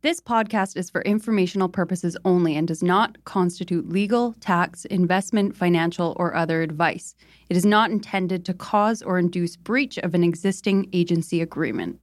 [0.00, 6.14] This podcast is for informational purposes only and does not constitute legal, tax, investment, financial,
[6.20, 7.16] or other advice.
[7.50, 11.98] It is not intended to cause or induce breach of an existing agency agreement.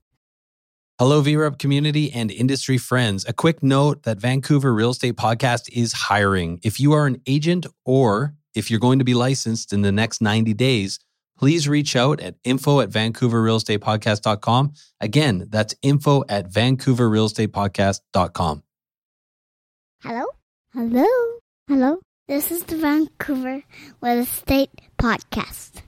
[0.98, 3.24] Hello, VREP community and industry friends.
[3.26, 6.60] A quick note that Vancouver Real Estate Podcast is hiring.
[6.62, 10.20] If you are an agent or if you're going to be licensed in the next
[10.20, 10.98] 90 days,
[11.38, 14.72] please reach out at info at vancouverrealestatepodcast.com.
[15.00, 18.62] Again, that's info at vancouverrealestatepodcast.com.
[20.02, 20.24] Hello?
[20.72, 21.06] Hello?
[21.68, 22.00] Hello?
[22.28, 23.62] This is the Vancouver
[24.02, 25.82] Real Estate Podcast.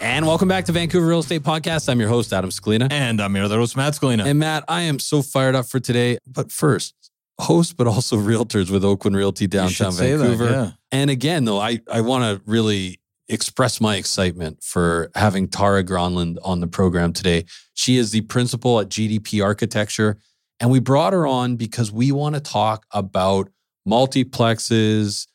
[0.00, 1.88] And welcome back to Vancouver Real Estate Podcast.
[1.88, 2.90] I'm your host, Adam Scalina.
[2.90, 4.26] And I'm your other host, Matt Scalina.
[4.26, 6.18] And Matt, I am so fired up for today.
[6.26, 6.94] But first,
[7.40, 10.46] host, but also realtors with Oakwyn Realty downtown Vancouver.
[10.46, 10.70] That, yeah.
[10.92, 16.36] And again, though, I, I want to really express my excitement for having Tara Gronlund
[16.44, 17.44] on the program today.
[17.74, 20.18] She is the principal at GDP Architecture.
[20.60, 23.50] And we brought her on because we want to talk about
[23.86, 25.26] multiplexes,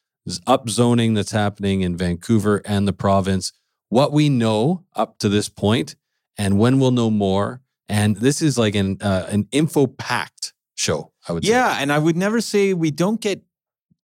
[0.48, 3.52] upzoning that's happening in Vancouver and the province
[3.92, 5.98] what we know up to this point
[6.38, 7.62] and when we'll know more.
[7.90, 11.12] And this is like an uh, an info packed show.
[11.28, 11.82] I would yeah, say.
[11.82, 13.44] and I would never say we don't get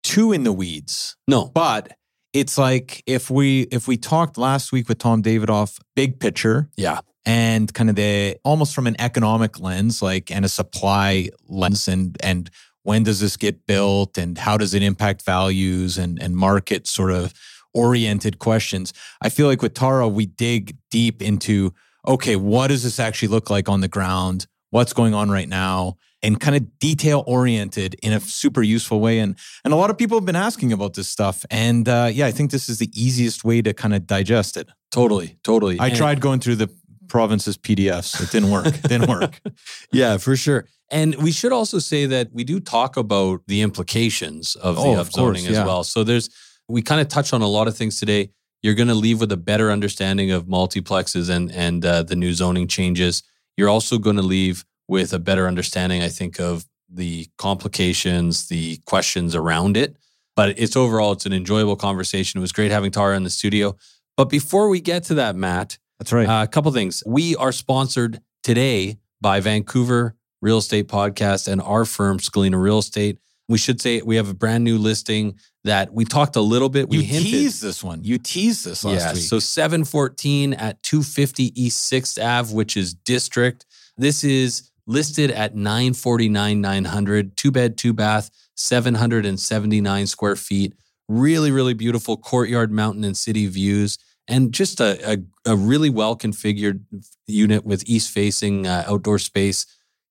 [0.04, 1.16] too in the weeds.
[1.28, 1.96] No, but
[2.34, 7.02] it's like if we if we talked last week with Tom Davidoff, big picture, yeah,
[7.24, 12.18] and kind of the almost from an economic lens, like and a supply lens, and
[12.24, 12.50] and
[12.82, 17.12] when does this get built, and how does it impact values and and market sort
[17.12, 17.36] of
[17.76, 18.94] oriented questions.
[19.22, 21.74] I feel like with Tara, we dig deep into
[22.08, 24.48] okay, what does this actually look like on the ground?
[24.70, 25.98] What's going on right now?
[26.22, 29.20] And kind of detail oriented in a super useful way.
[29.20, 31.46] And and a lot of people have been asking about this stuff.
[31.52, 34.70] And uh, yeah, I think this is the easiest way to kind of digest it.
[34.92, 35.80] Totally, totally.
[35.80, 36.70] I and tried going through the
[37.08, 38.22] province's PDFs.
[38.24, 38.66] It didn't work.
[38.82, 39.40] Didn't work.
[39.92, 40.66] yeah, for sure.
[40.92, 44.96] And we should also say that we do talk about the implications of the oh,
[44.96, 45.66] upzoning as yeah.
[45.66, 45.84] well.
[45.84, 46.30] So there's
[46.68, 48.32] we kind of touched on a lot of things today.
[48.62, 52.34] You're going to leave with a better understanding of multiplexes and and uh, the new
[52.34, 53.24] zoning changes.
[53.58, 58.78] You're also going to leave with a better understanding, I think, of the complications, the
[58.86, 59.98] questions around it.
[60.36, 62.40] But it's overall, it's an enjoyable conversation.
[62.40, 63.76] It was great having Tara in the studio.
[64.18, 66.28] But before we get to that, Matt, that's right.
[66.28, 67.04] Uh, a couple things.
[67.06, 73.18] We are sponsored today by Vancouver Real Estate Podcast and our firm, Scalina Real Estate.
[73.48, 76.90] We should say we have a brand new listing that we talked a little bit.
[76.90, 77.32] We you hinted.
[77.32, 78.04] teased this one.
[78.04, 79.24] You teased this last yeah, week.
[79.24, 83.66] So 714 at 250 East 6th Ave, which is district.
[83.98, 90.74] This is listed at 949 900, two bed, two bath, 779 square feet.
[91.08, 93.98] Really, really beautiful courtyard, mountain, and city views.
[94.28, 95.18] And just a, a,
[95.52, 96.82] a really well configured
[97.26, 99.66] unit with east facing uh, outdoor space.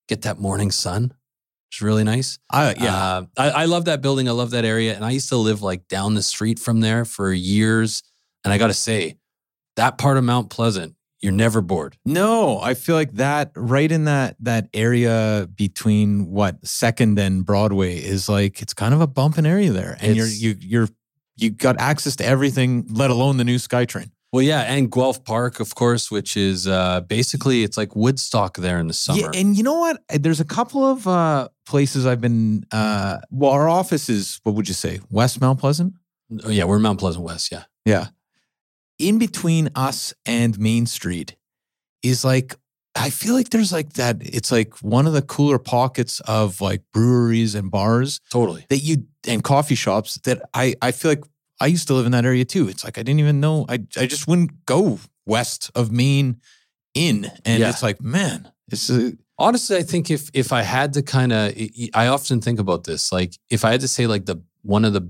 [0.07, 1.13] Get that morning sun
[1.75, 2.39] it's really nice.
[2.49, 4.29] I, yeah, uh, I, I love that building.
[4.29, 7.03] I love that area, and I used to live like down the street from there
[7.03, 8.01] for years.
[8.45, 9.17] And I got to say,
[9.75, 11.97] that part of Mount Pleasant, you're never bored.
[12.05, 17.97] No, I feel like that right in that that area between what Second and Broadway
[17.97, 20.89] is like it's kind of a bumping area there, and it's, you're you you're
[21.35, 24.11] you got access to everything, let alone the new SkyTrain.
[24.35, 28.79] Well, yeah, and Guelph Park, of course, which is uh, basically it's like Woodstock there
[28.79, 29.21] in the summer.
[29.21, 30.03] Yeah, and you know what?
[30.09, 32.65] There's a couple of uh, places I've been.
[32.69, 35.93] Uh, well, our office is what would you say, West Mount Pleasant?
[36.43, 37.49] Oh, yeah, we're Mount Pleasant West.
[37.49, 38.07] Yeah, yeah.
[38.99, 41.37] In between us and Main Street
[42.03, 42.57] is like
[42.93, 44.17] I feel like there's like that.
[44.19, 48.19] It's like one of the cooler pockets of like breweries and bars.
[48.31, 48.65] Totally.
[48.67, 51.23] That you and coffee shops that I I feel like
[51.59, 52.67] I used to live in that area too.
[52.67, 53.65] It's like I didn't even know.
[53.69, 56.41] I I just wouldn't go west of Main
[56.93, 57.69] in, and yeah.
[57.69, 59.77] it's like man, it's a, honestly.
[59.77, 61.53] I think if if I had to kind of,
[61.93, 63.11] I often think about this.
[63.11, 65.09] Like if I had to say like the one of the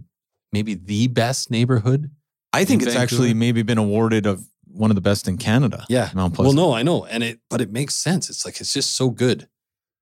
[0.52, 2.12] maybe the best neighborhood.
[2.54, 3.04] I think it's Vancouver.
[3.04, 5.86] actually maybe been awarded of one of the best in Canada.
[5.90, 6.58] Yeah, Mount Pleasant.
[6.58, 8.30] Well, no, I know, and it but it makes sense.
[8.30, 9.48] It's like it's just so good.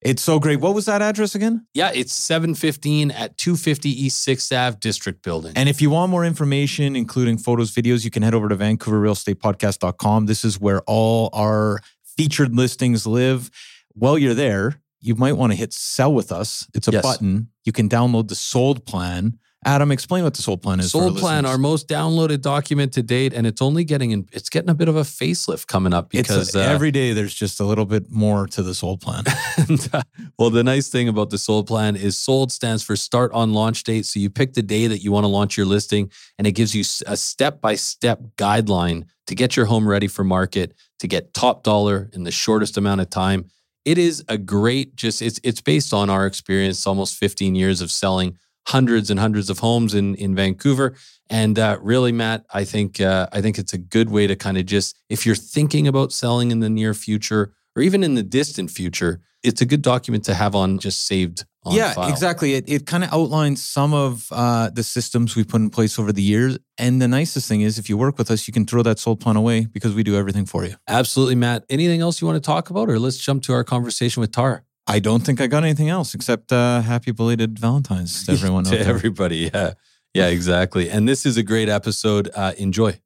[0.03, 0.59] It's so great.
[0.59, 1.65] What was that address again?
[1.73, 5.53] Yeah, it's 715 at 250 East 6th Ave District Building.
[5.55, 10.25] And if you want more information, including photos, videos, you can head over to vancouverrealestatepodcast.com.
[10.25, 11.79] This is where all our
[12.17, 13.49] featured listings live.
[13.93, 16.67] While you're there, you might want to hit sell with us.
[16.73, 17.03] It's a yes.
[17.03, 17.49] button.
[17.63, 20.91] You can download the sold plan Adam, explain what the Sold Plan is.
[20.91, 21.59] for Sold Plan, our listeners.
[21.59, 24.95] most downloaded document to date, and it's only getting in, it's getting a bit of
[24.95, 28.47] a facelift coming up because a- uh, every day there's just a little bit more
[28.47, 29.23] to the Sold Plan.
[29.55, 30.01] And, uh,
[30.37, 33.83] well, the nice thing about the Sold plan is sold stands for start on launch
[33.83, 34.05] date.
[34.05, 36.73] So you pick the day that you want to launch your listing, and it gives
[36.73, 41.33] you a step by step guideline to get your home ready for market, to get
[41.33, 43.45] top dollar in the shortest amount of time.
[43.85, 47.91] It is a great, just it's it's based on our experience, almost 15 years of
[47.91, 48.37] selling
[48.67, 50.95] hundreds and hundreds of homes in in Vancouver.
[51.29, 54.57] And uh, really, Matt, I think uh, I think it's a good way to kind
[54.57, 58.23] of just if you're thinking about selling in the near future or even in the
[58.23, 62.09] distant future, it's a good document to have on just saved on yeah, file.
[62.09, 62.53] exactly.
[62.55, 66.11] It, it kind of outlines some of uh, the systems we've put in place over
[66.11, 66.57] the years.
[66.77, 69.19] And the nicest thing is, if you work with us, you can throw that sold
[69.19, 70.75] plan away because we do everything for you.
[70.87, 71.65] Absolutely, Matt.
[71.69, 74.63] Anything else you want to talk about, or let's jump to our conversation with Tara?
[74.87, 78.65] I don't think I got anything else except uh, happy belated Valentine's to everyone.
[78.65, 79.49] to everybody.
[79.53, 79.73] Yeah,
[80.13, 80.89] yeah, exactly.
[80.89, 82.29] And this is a great episode.
[82.35, 82.99] Uh, enjoy.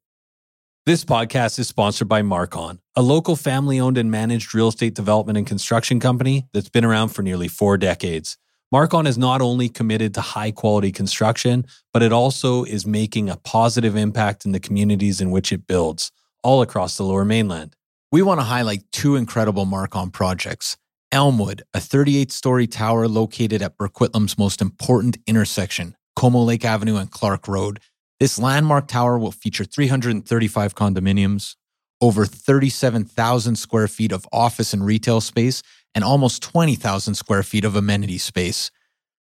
[0.86, 5.38] This podcast is sponsored by Marcon, a local family owned and managed real estate development
[5.38, 8.38] and construction company that's been around for nearly four decades.
[8.74, 13.36] Marcon is not only committed to high quality construction, but it also is making a
[13.38, 17.76] positive impact in the communities in which it builds all across the lower mainland.
[18.12, 20.78] We want to highlight two incredible Marcon projects.
[21.12, 27.10] Elmwood, a 38 story tower located at Burquitlam's most important intersection, Como Lake Avenue and
[27.10, 27.80] Clark Road.
[28.20, 31.56] This landmark tower will feature 335 condominiums,
[32.02, 35.64] over 37,000 square feet of office and retail space,
[35.96, 38.70] and almost 20,000 square feet of amenity space.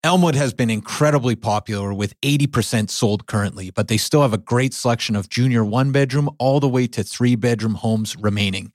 [0.03, 4.73] Elmwood has been incredibly popular with 80% sold currently, but they still have a great
[4.73, 8.73] selection of junior one bedroom all the way to three bedroom homes remaining.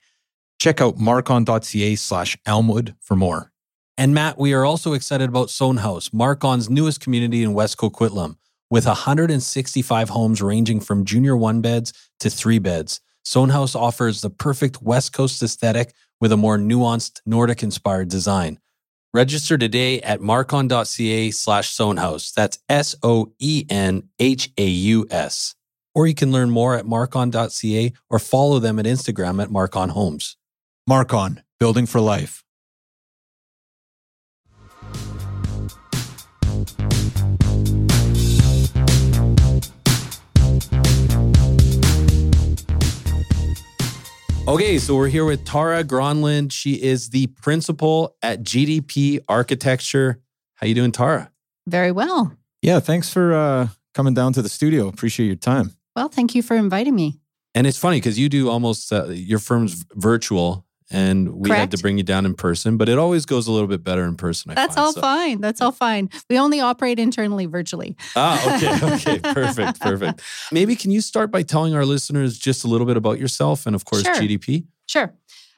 [0.59, 3.51] Check out marcon.ca slash Elmwood for more.
[3.97, 8.35] And Matt, we are also excited about Sohn House, Marcon's newest community in West Coquitlam,
[8.69, 12.99] with 165 homes ranging from junior one beds to three beds.
[13.23, 18.59] Sohn House offers the perfect West Coast aesthetic with a more nuanced Nordic inspired design.
[19.13, 22.33] Register today at marcon.ca slash Soenhaus.
[22.33, 25.55] That's S O E N H A U S.
[25.93, 30.35] Or you can learn more at marcon.ca or follow them at Instagram at Marcon Homes.
[30.87, 32.43] Marcon, building for life.
[44.47, 46.51] Okay, so we're here with Tara Gronlund.
[46.51, 50.21] She is the principal at GDP Architecture.
[50.53, 51.31] How you doing, Tara?
[51.65, 52.31] Very well.
[52.61, 54.87] Yeah, thanks for uh, coming down to the studio.
[54.87, 55.71] Appreciate your time.
[55.95, 57.17] Well, thank you for inviting me.
[57.55, 61.77] And it's funny because you do almost uh, your firm's virtual, and we had to
[61.77, 62.77] bring you down in person.
[62.77, 64.51] But it always goes a little bit better in person.
[64.51, 65.41] I That's find, all so- fine.
[65.41, 66.09] That's all fine.
[66.29, 67.95] We only operate internally virtually.
[68.15, 70.21] Ah, okay, okay, perfect, perfect.
[70.51, 73.75] Maybe can you start by telling our listeners just a little bit about yourself and,
[73.75, 74.15] of course, Sure.
[74.15, 74.65] GDP?
[74.87, 75.13] Sure.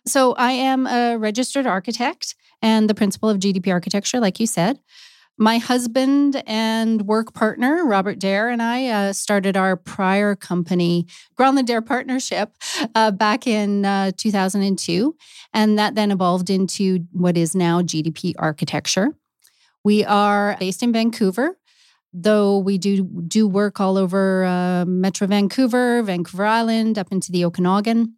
[0.05, 4.79] So I am a registered architect and the principal of GDP Architecture, like you said.
[5.39, 11.05] My husband and work partner, Robert Dare, and I uh, started our prior company,
[11.37, 12.55] Gronlund Dare Partnership,
[12.95, 15.15] uh, back in uh, 2002.
[15.53, 19.09] And that then evolved into what is now GDP Architecture.
[19.83, 21.55] We are based in Vancouver,
[22.11, 27.45] though we do do work all over uh, Metro Vancouver, Vancouver Island, up into the
[27.45, 28.15] Okanagan.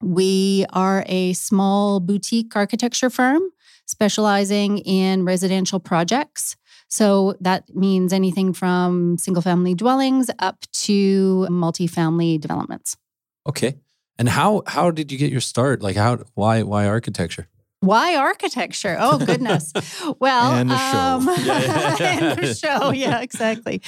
[0.00, 3.42] We are a small boutique architecture firm
[3.86, 6.56] specializing in residential projects.
[6.88, 12.96] So that means anything from single family dwellings up to multifamily developments.
[13.46, 13.78] Okay.
[14.18, 15.82] And how how did you get your start?
[15.82, 17.48] Like how why why architecture?
[17.80, 18.96] Why architecture?
[18.98, 19.72] Oh goodness.
[20.20, 20.98] Well, And the show.
[20.98, 22.90] um, Yeah, yeah, the show.
[22.92, 23.80] Yeah, exactly.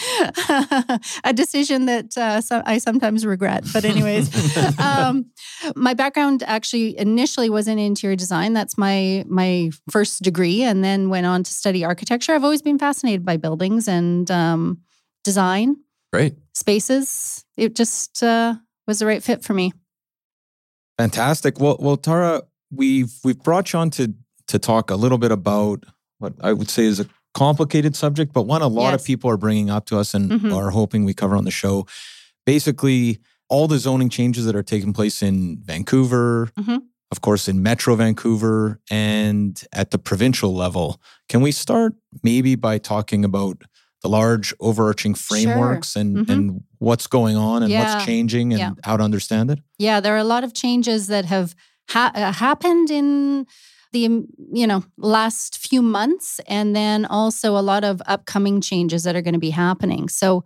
[1.25, 3.65] a decision that uh, so I sometimes regret.
[3.73, 4.29] But anyways,
[4.79, 5.27] um,
[5.77, 8.53] my background actually initially was in interior design.
[8.53, 12.35] That's my my first degree, and then went on to study architecture.
[12.35, 14.81] I've always been fascinated by buildings and um,
[15.25, 15.77] design
[16.13, 16.35] Great.
[16.55, 17.45] spaces.
[17.57, 18.55] It just uh,
[18.87, 19.73] was the right fit for me.
[20.99, 21.61] Fantastic.
[21.61, 24.15] Well, well, Tara, we've we've brought you on to
[24.49, 25.85] to talk a little bit about
[26.19, 29.37] what I would say is a complicated subject, but one a lot of people are
[29.37, 30.55] bringing up to us and Mhm.
[30.57, 31.87] are hoping we cover on the show.
[32.47, 36.81] Basically, all the zoning changes that are taking place in Vancouver, Mhm.
[37.11, 41.01] of course, in Metro Vancouver, and at the provincial level.
[41.29, 43.63] Can we start maybe by talking about
[44.03, 46.29] the large overarching frameworks and Mhm.
[46.29, 47.95] and what's going on and Yeah.
[47.95, 48.71] what's changing and Yeah.
[48.85, 49.59] how to understand it?
[49.79, 51.55] Yeah, there are a lot of changes that have
[51.89, 53.47] ha- uh, happened in
[53.93, 59.17] the you know last few months and then also a lot of upcoming changes that
[59.17, 60.09] are going to be happening.
[60.09, 60.45] So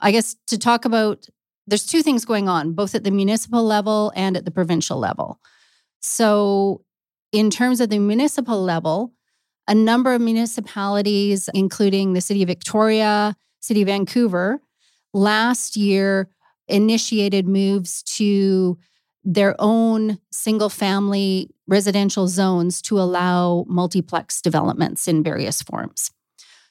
[0.00, 1.26] i guess to talk about
[1.66, 5.38] there's two things going on both at the municipal level and at the provincial level.
[6.00, 6.82] So
[7.32, 9.12] in terms of the municipal level
[9.66, 14.60] a number of municipalities including the city of victoria city of vancouver
[15.12, 16.30] last year
[16.68, 18.78] initiated moves to
[19.24, 26.10] their own single family residential zones to allow multiplex developments in various forms.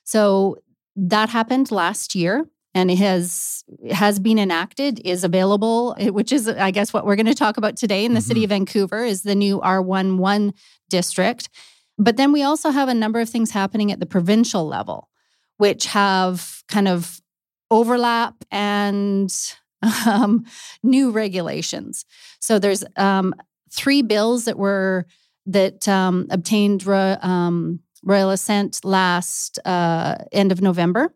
[0.04, 0.58] So
[0.96, 6.72] that happened last year and it has has been enacted is available which is i
[6.72, 8.28] guess what we're going to talk about today in the mm-hmm.
[8.28, 10.54] city of vancouver is the new R1-1
[10.90, 11.50] district
[11.98, 15.10] but then we also have a number of things happening at the provincial level
[15.58, 17.22] which have kind of
[17.70, 19.34] overlap and
[20.06, 20.46] um,
[20.84, 22.06] new regulations.
[22.40, 23.34] So there's um,
[23.72, 25.06] three bills that were
[25.46, 31.14] that um, obtained um, royal assent last uh, end of November.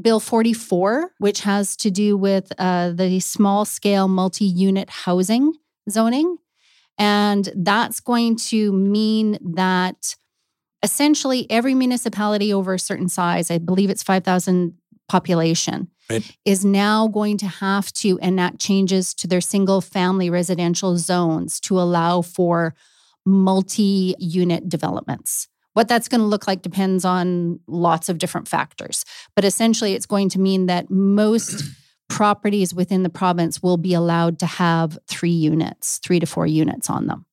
[0.00, 5.52] Bill 44, which has to do with uh, the small scale multi unit housing
[5.90, 6.36] zoning.
[6.98, 10.14] And that's going to mean that
[10.82, 14.74] essentially every municipality over a certain size, I believe it's 5,000
[15.08, 16.36] population, right.
[16.44, 21.80] is now going to have to enact changes to their single family residential zones to
[21.80, 22.74] allow for
[23.24, 25.48] multi unit developments.
[25.74, 29.04] What that's going to look like depends on lots of different factors.
[29.36, 31.62] But essentially, it's going to mean that most
[32.08, 36.90] properties within the province will be allowed to have three units, three to four units
[36.90, 37.24] on them.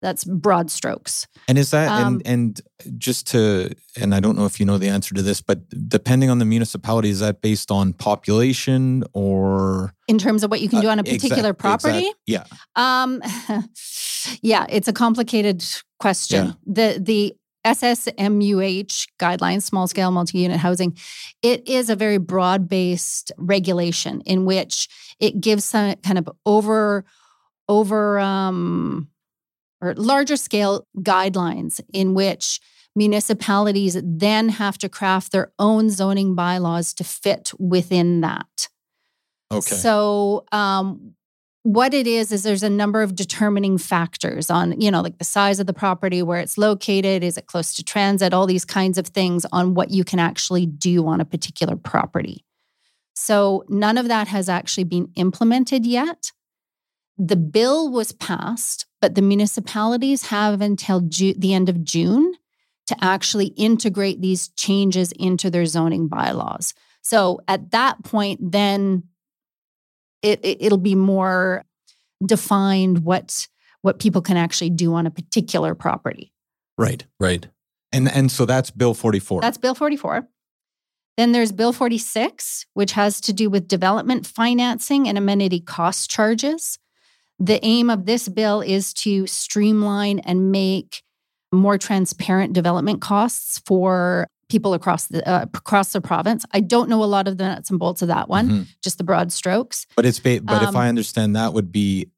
[0.00, 1.26] That's broad strokes.
[1.48, 4.78] And is that um, and and just to and I don't know if you know
[4.78, 9.94] the answer to this, but depending on the municipality, is that based on population or
[10.06, 11.98] in terms of what you can do on a particular exact, property?
[11.98, 12.44] Exact, yeah.
[12.76, 13.22] Um
[14.42, 15.64] yeah, it's a complicated
[15.98, 16.46] question.
[16.46, 16.52] Yeah.
[16.66, 20.96] The the SSMUH guidelines, small scale multi unit housing,
[21.42, 24.88] it is a very broad based regulation in which
[25.20, 27.04] it gives some kind of over
[27.68, 29.08] over um
[29.80, 32.60] or larger scale guidelines in which
[32.96, 38.68] municipalities then have to craft their own zoning bylaws to fit within that.
[39.50, 39.60] Okay.
[39.60, 41.14] So, um,
[41.62, 45.24] what it is is there's a number of determining factors on you know like the
[45.24, 48.96] size of the property where it's located is it close to transit all these kinds
[48.96, 52.44] of things on what you can actually do on a particular property
[53.14, 56.32] so none of that has actually been implemented yet
[57.18, 62.34] the bill was passed but the municipalities have until Ju- the end of June
[62.86, 66.74] to actually integrate these changes into their zoning bylaws.
[67.02, 69.04] So at that point, then
[70.22, 71.64] it, it will be more
[72.24, 73.46] defined what
[73.82, 76.32] what people can actually do on a particular property.
[76.76, 77.46] Right, right.
[77.92, 79.40] And and so that's Bill 44.
[79.42, 80.26] That's Bill 44.
[81.16, 86.78] Then there's Bill 46, which has to do with development financing and amenity cost charges.
[87.38, 91.02] The aim of this bill is to streamline and make
[91.52, 96.44] more transparent development costs for people across the uh, across the province.
[96.52, 98.62] I don't know a lot of the nuts and bolts of that one, mm-hmm.
[98.82, 99.86] just the broad strokes.
[99.96, 102.10] But it's ba- but um, if I understand that would be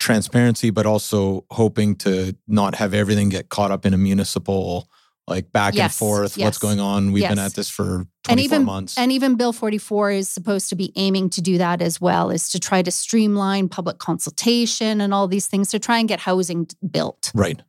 [0.00, 4.88] transparency, but also hoping to not have everything get caught up in a municipal
[5.26, 6.36] like back yes, and forth.
[6.36, 7.12] Yes, what's going on?
[7.12, 7.30] We've yes.
[7.30, 8.98] been at this for 24 and even, months.
[8.98, 12.50] And even Bill 44 is supposed to be aiming to do that as well, is
[12.50, 16.68] to try to streamline public consultation and all these things to try and get housing
[16.90, 17.32] built.
[17.34, 17.62] Right.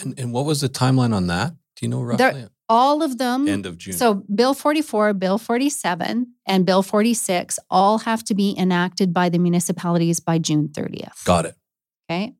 [0.00, 1.54] And, and what was the timeline on that?
[1.76, 2.32] Do you know roughly?
[2.32, 3.46] They're, all of them.
[3.46, 3.92] End of June.
[3.92, 9.38] So Bill 44, Bill 47, and Bill 46 all have to be enacted by the
[9.38, 11.24] municipalities by June 30th.
[11.24, 11.56] Got it.
[12.10, 12.34] Okay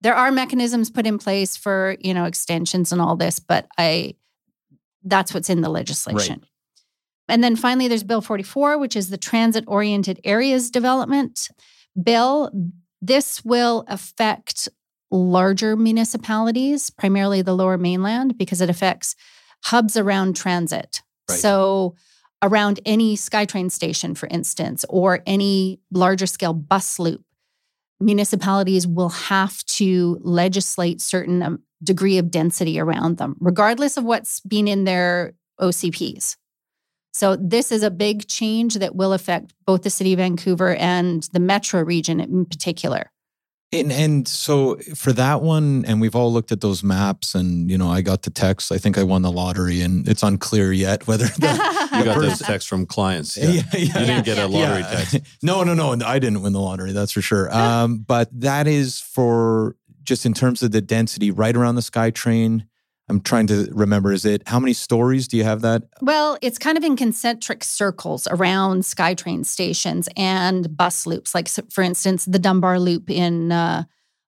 [0.00, 4.14] there are mechanisms put in place for you know extensions and all this but i
[5.04, 6.48] that's what's in the legislation right.
[7.28, 11.48] and then finally there's bill 44 which is the transit oriented areas development
[12.00, 12.50] bill
[13.02, 14.68] this will affect
[15.10, 19.16] larger municipalities primarily the lower mainland because it affects
[19.64, 21.38] hubs around transit right.
[21.38, 21.94] so
[22.42, 27.22] around any skytrain station for instance or any larger scale bus loop
[28.00, 34.40] municipalities will have to legislate certain um, degree of density around them, regardless of what's
[34.40, 36.36] been in their OCPs.
[37.12, 41.22] So, this is a big change that will affect both the city of Vancouver and
[41.32, 43.10] the metro region in particular.
[43.72, 47.78] And, and so for that one, and we've all looked at those maps, and you
[47.78, 48.72] know, I got the text.
[48.72, 52.40] I think I won the lottery, and it's unclear yet whether the, you got those
[52.40, 53.36] texts from clients.
[53.36, 53.78] Yeah, yeah, yeah.
[53.78, 55.20] you didn't get a lottery text.
[55.42, 56.90] no, no, no, I didn't win the lottery.
[56.90, 57.54] That's for sure.
[57.54, 62.66] Um, but that is for just in terms of the density right around the SkyTrain?
[63.10, 64.12] I'm trying to remember.
[64.12, 65.82] Is it how many stories do you have that?
[66.00, 71.34] Well, it's kind of in concentric circles around SkyTrain stations and bus loops.
[71.34, 73.82] Like, for instance, the Dunbar Loop in uh,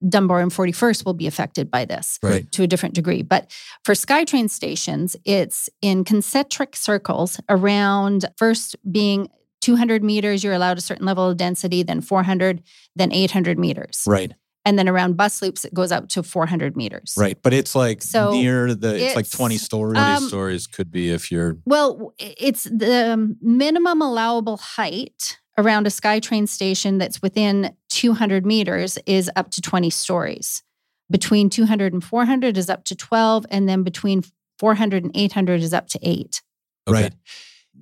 [0.07, 2.51] Dunbar and 41st will be affected by this Right.
[2.53, 3.23] to a different degree.
[3.23, 3.51] But
[3.85, 9.29] for SkyTrain stations, it's in concentric circles around first being
[9.61, 12.65] 200 meters, you're allowed a certain level of density, then 400,
[12.97, 14.03] then 800 meters.
[14.09, 14.33] Right.
[14.65, 17.15] And then around bus loops, it goes up to 400 meters.
[17.19, 17.37] Right.
[17.43, 19.99] But it's like So near the, it's, like 20 stories.
[19.99, 25.87] How Um, many stories could be if you're Well, it's the minimum allowable height around
[25.87, 30.63] a SkyTrain station that's within 200 meters is up to 20 stories.
[31.11, 34.23] Between 200 and 400 is up to 12, and then between
[34.59, 36.41] 400 and 800 is up to eight.
[36.89, 37.03] okay.
[37.03, 37.13] Right.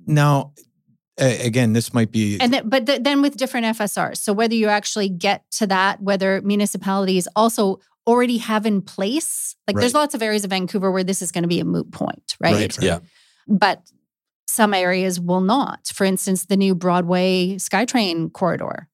[0.07, 0.61] Now, a-
[1.21, 4.17] again, this might be And then, but th- then with different FSRs.
[4.17, 9.75] So whether you actually get to that, whether municipalities also already have in place, like
[9.77, 12.35] there's lots of areas of Vancouver where this is going to be a moot point,
[12.39, 12.53] right?
[12.53, 12.83] Right, right.
[12.83, 12.99] Yeah.
[13.47, 13.81] But
[14.47, 15.91] some areas will not.
[15.93, 18.87] For instance, the new Broadway SkyTrain corridor.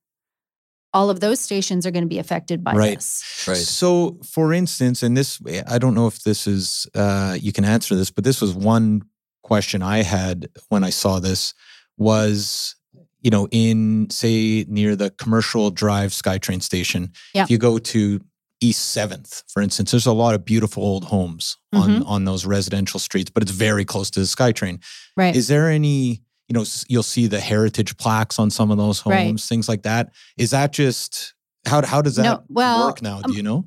[0.93, 2.95] All of those stations are going to be affected by Right.
[2.95, 3.45] this.
[3.47, 3.57] Right.
[3.57, 7.95] So, for instance, and this, I don't know if this is, uh, you can answer
[7.95, 9.03] this, but this was one
[9.43, 11.53] question I had when I saw this
[11.97, 12.75] was,
[13.21, 17.43] you know, in, say, near the Commercial Drive SkyTrain station, Yeah.
[17.43, 18.21] if you go to
[18.61, 22.03] East 7th, for instance, there's a lot of beautiful old homes on, Mm-hmm.
[22.03, 24.81] on those residential streets, but it's very close to the SkyTrain.
[25.15, 25.35] Right.
[25.35, 29.13] Is there any, you know, you'll see the heritage plaques on some of those homes,
[29.15, 29.39] Right.
[29.39, 30.11] things like that.
[30.37, 31.33] Is that just,
[31.67, 33.17] how, how does that No, well, work now?
[33.17, 33.65] um, Do you know?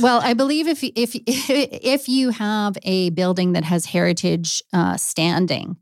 [0.00, 5.76] well, I believe if if if you have a building that has heritage uh, standing,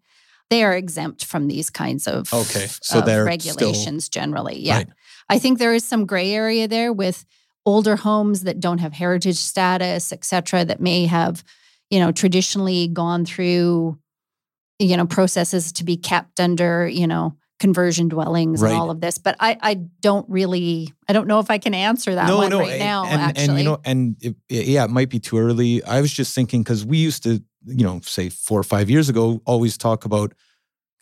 [0.50, 4.59] they are exempt from these kinds of Okay, so of they're regulations generally.
[4.61, 4.88] Yeah, Right.
[5.28, 7.26] I think there is some gray area there with
[7.67, 11.45] older homes that don't have heritage status, et cetera, that may have,
[11.90, 13.99] you know, traditionally gone through,
[14.78, 18.71] you know, processes to be kept under, you know, conversion dwellings Right.
[18.71, 19.19] and all of this.
[19.19, 22.57] But I, I don't really, I don't know if I can answer that no, one
[22.57, 23.05] right and, now.
[23.05, 25.82] and, actually, and you know, and it, yeah, it might be too early.
[25.84, 29.08] I was just thinking because we used to, you know, say four or five years
[29.08, 30.32] ago, always talk about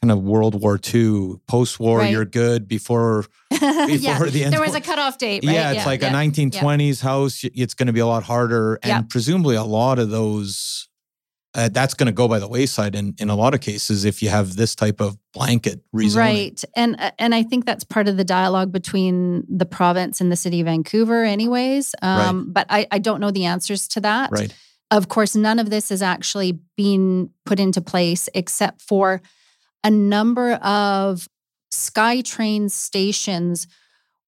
[0.03, 2.11] kind of World War II, post war, Right.
[2.13, 2.69] you're good.
[2.69, 5.55] Before, yeah, before the end there was a cutoff date, right?
[5.55, 6.09] yeah, it's like yeah.
[6.09, 7.41] a 1920s house.
[7.45, 9.03] It's going to be a lot harder, and Yeah.
[9.09, 10.89] presumably a lot of those.
[11.55, 14.23] Uh, that's going to go by the wayside in, in a lot of cases if
[14.23, 16.17] you have this type of blanket rezoning.
[16.17, 16.65] Right.
[16.77, 20.37] And uh, and I think that's part of the dialogue between the province and the
[20.37, 21.95] city of Vancouver anyways.
[22.03, 24.33] Um, but I, I don't know the answers to that.
[24.33, 24.55] Right.
[24.91, 29.21] Of course, none of this has actually been put into place except for
[29.83, 31.29] a number of
[31.73, 33.67] SkyTrain stations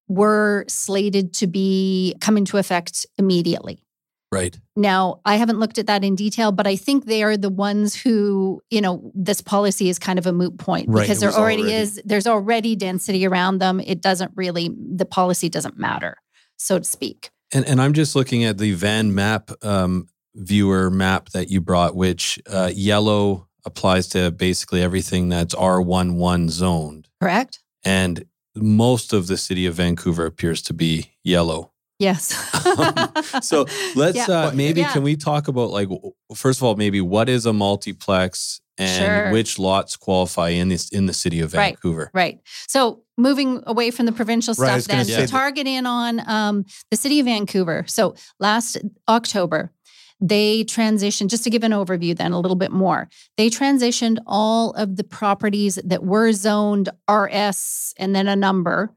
[0.08, 3.84] were slated to be come into effect immediately.
[4.30, 4.58] Right.
[4.76, 7.94] Now, I haven't looked at that in detail, but I think they are the ones
[7.94, 11.32] who, you know, this policy is kind of a moot point Right, because it there
[11.32, 13.80] already, already- is there's already density around them.
[13.80, 16.16] It doesn't really the policy doesn't matter,
[16.58, 17.30] so to speak.
[17.52, 21.94] And and I'm just looking at the Van Map um, viewer map that you brought,
[21.96, 27.60] which uh, yellow applies to basically everything that's R1-1 zoned, Correct?
[27.84, 28.24] and
[28.56, 31.72] most of the city of Vancouver appears to be yellow.
[31.98, 32.32] Yes.
[33.42, 34.26] so let's Yeah.
[34.28, 34.92] uh, maybe Yeah.
[34.92, 35.88] can we talk about like
[36.34, 39.32] first of all maybe what is a multiplex and Sure.
[39.32, 42.10] which lots qualify in this in the city of Vancouver.
[42.14, 42.38] Right.
[42.68, 45.86] So moving away from the provincial Right, stuff, was gonna then say to target in
[45.86, 47.84] on um, the city of Vancouver.
[47.88, 49.72] So last October,
[50.20, 54.72] they transitioned, just to give an overview then a little bit more, they transitioned all
[54.72, 58.94] of the properties that were zoned RS and then a number.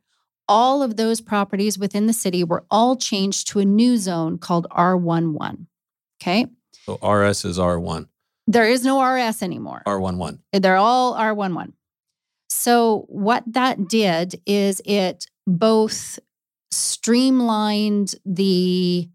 [0.47, 4.67] All of those properties within the city were all changed to a new zone called
[4.71, 5.67] R1-1.
[6.21, 6.47] Okay.
[6.85, 8.07] So RS is R1,
[8.47, 9.83] There is no RS anymore.
[9.85, 10.39] R1-1.
[10.51, 11.73] They're all R1-1.
[12.49, 16.19] So, what that did is it both
[16.69, 19.09] streamlined the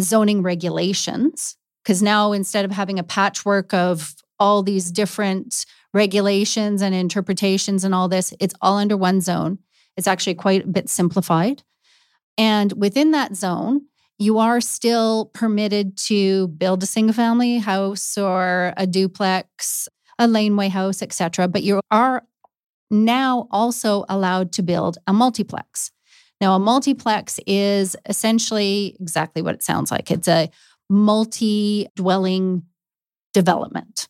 [0.00, 6.94] zoning regulations, because now instead of having a patchwork of all these different regulations and
[6.94, 9.58] interpretations and all this, it's all under one zone.
[9.96, 11.62] It's actually quite a bit simplified.
[12.36, 13.82] And within that zone,
[14.18, 20.68] you are still permitted to build a single family house or a duplex, a laneway
[20.68, 21.48] house, etc.
[21.48, 22.24] But you are
[22.90, 25.90] now also allowed to build a multiplex.
[26.44, 30.10] Now, a multiplex is essentially exactly what it sounds like.
[30.10, 30.50] It's a
[30.90, 32.64] multi dwelling
[33.32, 34.08] development.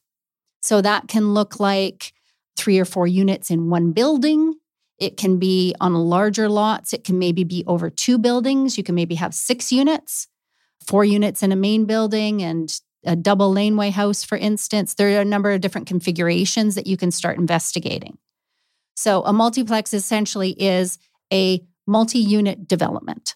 [0.61, 2.13] So that can look like
[2.57, 4.55] three or four units in one building.
[4.99, 6.93] It can be on larger lots.
[6.93, 8.77] It can maybe be over two buildings.
[8.77, 10.27] You can maybe have six units.
[10.85, 14.95] four units in a main building and a double laneway house, for instance.
[14.95, 18.19] There are a number of different configurations that you can start investigating.
[18.97, 20.99] So, a multiplex essentially is
[21.33, 23.35] a multi unit development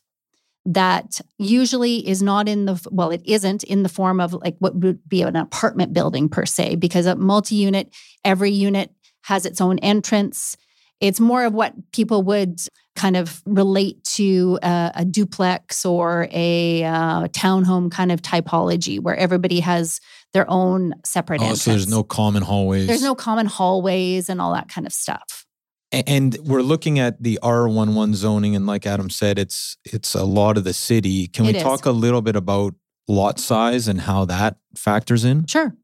[0.65, 4.75] that usually is not in the, well, it isn't in the form of like what
[4.77, 8.91] would be an apartment building per se, because a multi unit, every unit
[9.23, 10.57] has its own entrance.
[11.01, 12.61] It's more of what people would
[12.97, 19.17] kind of relate to a, a duplex or a uh, townhome kind of typology where
[19.17, 20.01] everybody has
[20.35, 21.63] their own separate Oh, entrance.
[21.63, 22.89] so there's no common hallways.
[22.89, 25.47] There's no common hallways and all that kind of stuff.
[25.90, 30.59] And we're looking at the R1-1 zoning, and like Adam said, it's it's a lot
[30.59, 31.29] of the city.
[31.29, 31.62] Can we It is.
[31.62, 32.74] talk a little bit about
[33.09, 35.46] lot size and how that factors in?
[35.46, 35.74] Sure.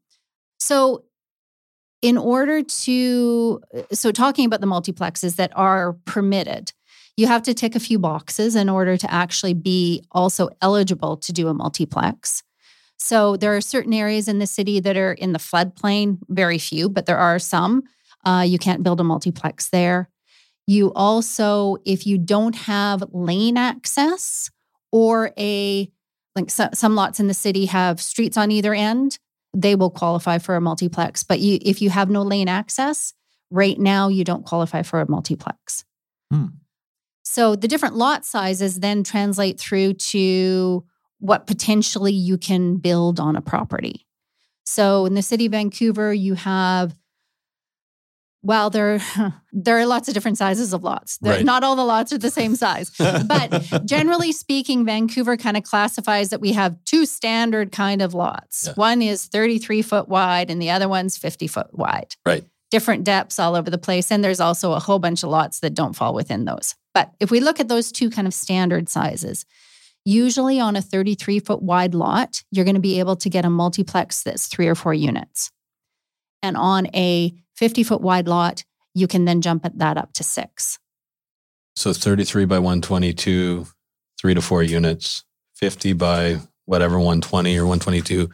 [0.59, 1.05] So,
[2.03, 6.71] in order to, uh, so talking about the multiplexes that are permitted,
[7.17, 11.33] you have to tick a few boxes in order to actually be also eligible to
[11.33, 12.43] do a multiplex.
[12.97, 16.89] So, there are certain areas in the city that are in the floodplain, very few,
[16.89, 17.83] but there are some.
[18.25, 20.09] Uh, you can't build a multiplex there.
[20.67, 24.49] You also, if you don't have lane access
[24.91, 25.91] or a,
[26.35, 29.19] like so, some lots in the city have streets on either end,
[29.55, 31.23] they will qualify for a multiplex.
[31.23, 33.13] But you, if you have no lane access,
[33.51, 35.85] right now you don't qualify for a multiplex.
[36.31, 36.47] Hmm.
[37.23, 40.83] So the different lot sizes then translate through to
[41.19, 44.05] what potentially you can build on a property.
[44.65, 46.95] So in the city of Vancouver, you have
[48.45, 49.01] well, there
[49.51, 51.17] there are lots of different sizes of lots.
[51.21, 51.43] Right.
[51.43, 52.91] Not all the lots are the same size.
[53.27, 58.67] But generally speaking, Vancouver kind of classifies that we have two standard kind of lots.
[58.67, 58.73] Yeah.
[58.73, 62.13] One is 33 foot wide and the other one's 50 foot wide.
[62.25, 62.45] Right.
[62.69, 64.11] Different depths all over the place.
[64.11, 66.75] And there's also a whole bunch of lots that don't fall within those.
[66.93, 69.45] But if we look at those two kind of standard sizes,
[70.05, 73.49] usually on a 33 foot wide lot, you're going to be able to get a
[73.49, 75.51] multiplex that's three or four units.
[76.45, 80.23] And on a 50 foot wide lot, you can then jump at that up to
[80.23, 80.77] six.
[81.75, 83.65] So 33 by 122,
[84.21, 85.23] three to four units,
[85.55, 88.29] 50 by whatever 120 or 122,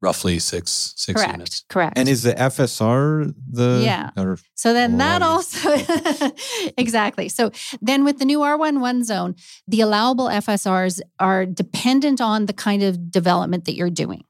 [0.00, 1.32] roughly six six Correct.
[1.32, 1.64] units.
[1.68, 1.98] Correct.
[1.98, 4.10] And is the FSR the Yeah.
[4.16, 5.68] or- So then that also
[6.78, 7.28] exactly.
[7.28, 7.50] So
[7.82, 9.34] then with the new R1-1 zone,
[9.66, 14.22] the allowable FSRs are dependent on the kind of development that you're doing.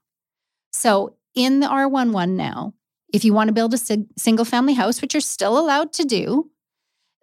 [0.73, 2.73] So in the R1-1 now,
[3.13, 6.03] if you want to build a sig- single family house, which you're still allowed to
[6.03, 6.49] do,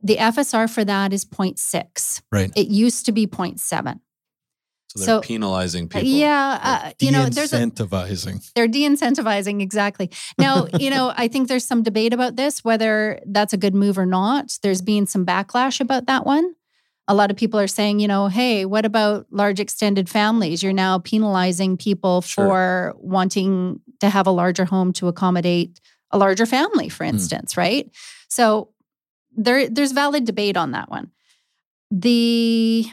[0.03, 2.23] the FSR for that is 0.6.
[2.31, 2.53] right?
[2.57, 4.01] It used to be 0.7.
[4.91, 6.09] So they're So- penalizing people.
[6.09, 8.51] Yeah, uh, you know, there's a, incentivizing.
[8.55, 13.53] they're de-incentivizing exactly now you know i think there's some debate about this whether that's
[13.53, 16.55] a good move or not there's been some backlash about that one
[17.09, 20.73] a lot of people are saying you know hey what about large extended families you're
[20.73, 22.47] now penalizing people Sure.
[22.47, 27.11] for wanting to have a larger home to accommodate a larger family for hmm.
[27.11, 27.91] instance right
[28.29, 28.71] so
[29.37, 31.11] there there's valid debate on that one
[31.91, 32.87] the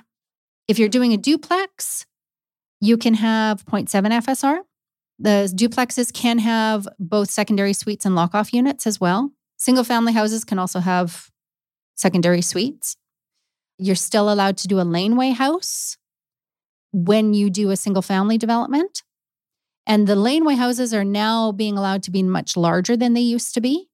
[0.67, 2.05] if you're doing a duplex
[2.81, 3.87] you can have 0.7
[4.23, 4.59] fsr
[5.17, 9.31] the duplexes can have both secondary suites and lock off units as well.
[9.57, 11.31] Single family houses can also have
[11.95, 12.97] secondary suites.
[13.77, 15.97] You're still allowed to do a laneway house
[16.93, 19.03] when you do a single family development.
[19.85, 23.53] And the laneway houses are now being allowed to be much larger than they used
[23.53, 23.89] to be.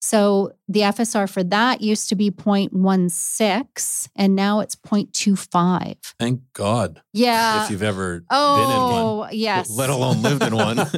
[0.00, 5.96] So the FSR for that used to be 0.16 and now it's 0.25.
[6.18, 7.02] Thank God.
[7.12, 7.64] Yeah.
[7.64, 9.02] if you've ever been in one.
[9.02, 9.70] Oh, yes.
[9.70, 10.78] Let alone lived in one.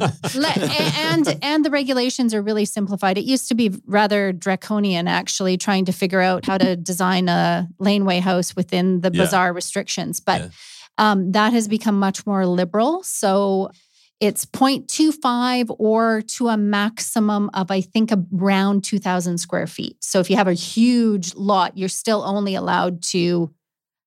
[1.11, 3.17] And and the regulations are really simplified.
[3.17, 7.67] It used to be rather draconian, actually, trying to figure out how to design a
[7.79, 9.23] laneway house within the Yeah.
[9.23, 10.19] bizarre restrictions.
[10.19, 10.49] But Yeah.
[10.97, 13.03] um, that has become much more liberal.
[13.03, 13.71] So
[14.21, 19.97] it's 0.25 or to a maximum of, I think, around 2,000 square feet.
[19.99, 23.51] So if you have a huge lot, you're still only allowed to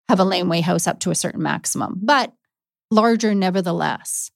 [0.08, 2.32] have a laneway house up to a certain maximum, but
[2.92, 4.30] larger nevertheless.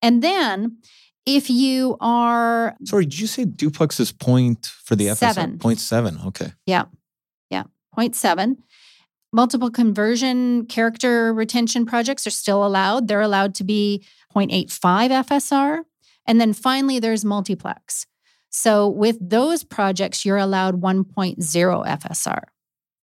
[0.00, 0.78] And then
[1.26, 5.16] if you are Sorry, did you say duplex is point for the FSR?
[5.16, 5.58] Seven.
[5.58, 6.20] Point seven.
[6.26, 6.52] Okay.
[7.98, 8.56] 0.7,
[9.32, 13.08] multiple conversion character retention projects are still allowed.
[13.08, 14.04] They're allowed to be
[14.34, 15.82] 0.85 FSR.
[16.26, 18.06] And then finally, there's multiplex.
[18.50, 22.42] So with those projects, you're allowed 1.0 FSR.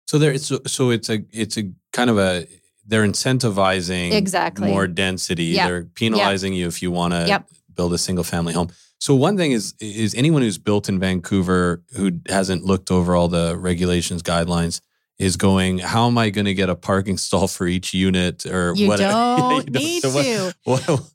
[0.06, 2.46] So there, it's so it's a it's a kind of a
[2.86, 4.68] they're incentivizing Exactly.
[4.68, 5.44] more density.
[5.44, 5.68] Yep.
[5.68, 7.48] They're penalizing you if you want to Yep.
[7.74, 8.68] build a single family home.
[8.98, 13.28] So one thing is is anyone who's built in Vancouver who hasn't looked over all
[13.28, 14.80] the regulations guidelines
[15.18, 18.72] is going, how am I going to get a parking stall for each unit or
[18.74, 18.96] You what?
[19.00, 20.54] don't need So what- to.
[20.64, 21.10] what-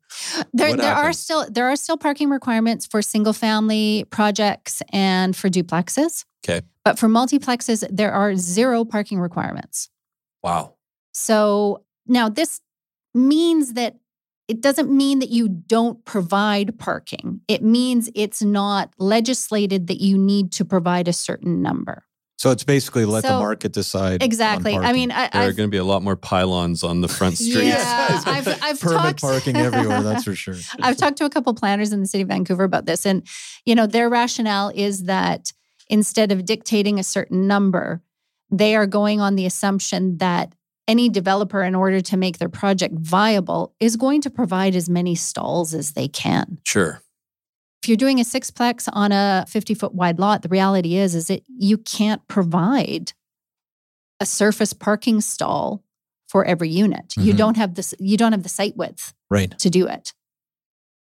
[0.54, 5.50] There, there are still there are still parking requirements for single family projects and for
[5.50, 6.26] duplexes.
[6.44, 6.66] Okay.
[6.84, 9.90] But for multiplexes, there are zero parking requirements.
[10.44, 10.76] wow.
[11.14, 12.62] So now this
[13.14, 13.98] means that
[14.48, 17.42] it doesn't mean that you don't provide parking.
[17.48, 22.04] It means it's not legislated that you need to provide a certain number.
[22.40, 24.22] So it's basically let the market decide.
[24.22, 24.74] on Exactly.
[24.74, 27.10] I mean, I, There are I've, going to be a lot more pylons on the
[27.10, 27.68] front streets.
[27.68, 30.02] Yeah, I've, I've permit talked, parking everywhere.
[30.02, 30.56] That's for sure.
[30.80, 33.28] I've talked to a couple planners in the city of Vancouver about this, and
[33.66, 35.52] you know their rationale is that
[35.90, 38.02] instead of dictating a certain number,
[38.50, 40.56] they are going on the assumption that
[40.88, 45.14] any developer, in order to make their project viable, is going to provide as many
[45.14, 46.58] stalls as they can.
[46.64, 47.02] Sure.
[47.82, 51.28] If you're doing a sixplex on a 50 foot wide lot, the reality is is
[51.28, 53.14] that you can't provide
[54.20, 55.84] a surface parking stall
[56.28, 57.14] for every unit.
[57.18, 57.38] You Mhm.
[57.38, 57.94] don't have this.
[58.00, 59.58] You don't have the site width Right.
[59.60, 60.14] to do it.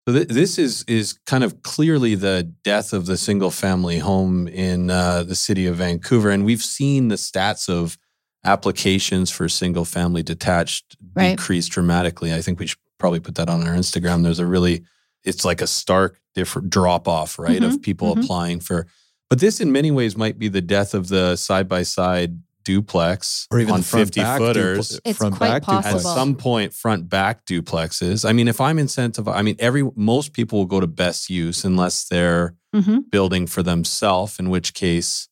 [0.07, 4.47] So th- this is is kind of clearly the death of the single family home
[4.47, 7.97] in uh, the city of Vancouver, and we've seen the stats of
[8.43, 11.37] applications for single family detached Right.
[11.37, 12.33] decrease dramatically.
[12.33, 14.23] I think we should probably put that on our Instagram.
[14.23, 14.83] There's a really,
[15.25, 18.23] it's like a stark different drop off, right, of Mhm, people mhm.
[18.23, 18.87] applying for.
[19.29, 23.47] But this, in many ways, might be the death of the side by side duplex
[23.51, 25.97] Or even on front 50 back footers dupl- It's front quite back possible.
[25.99, 28.27] at some point front back duplexes.
[28.27, 31.63] I mean, if I'm incentivized, I mean, every most people will go to best use
[31.63, 34.39] unless they're hmm building for themselves.
[34.39, 35.27] In which case,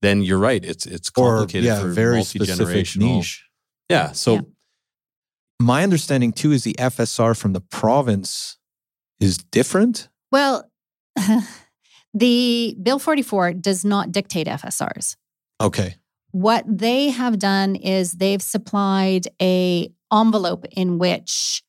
[0.00, 0.64] then you're right.
[0.64, 3.16] It's it's Or complicated yeah, for very multi specific generational.
[3.18, 3.44] niche.
[3.88, 4.12] Yeah.
[4.12, 4.40] So Yeah.
[5.60, 8.56] My understanding too is the FSR from the province
[9.22, 10.08] is different.
[10.32, 10.68] Well,
[12.14, 15.16] the Bill 44 does not dictate FSRs.
[15.60, 15.96] Okay.
[16.32, 21.62] What they have done is they've supplied a envelope in which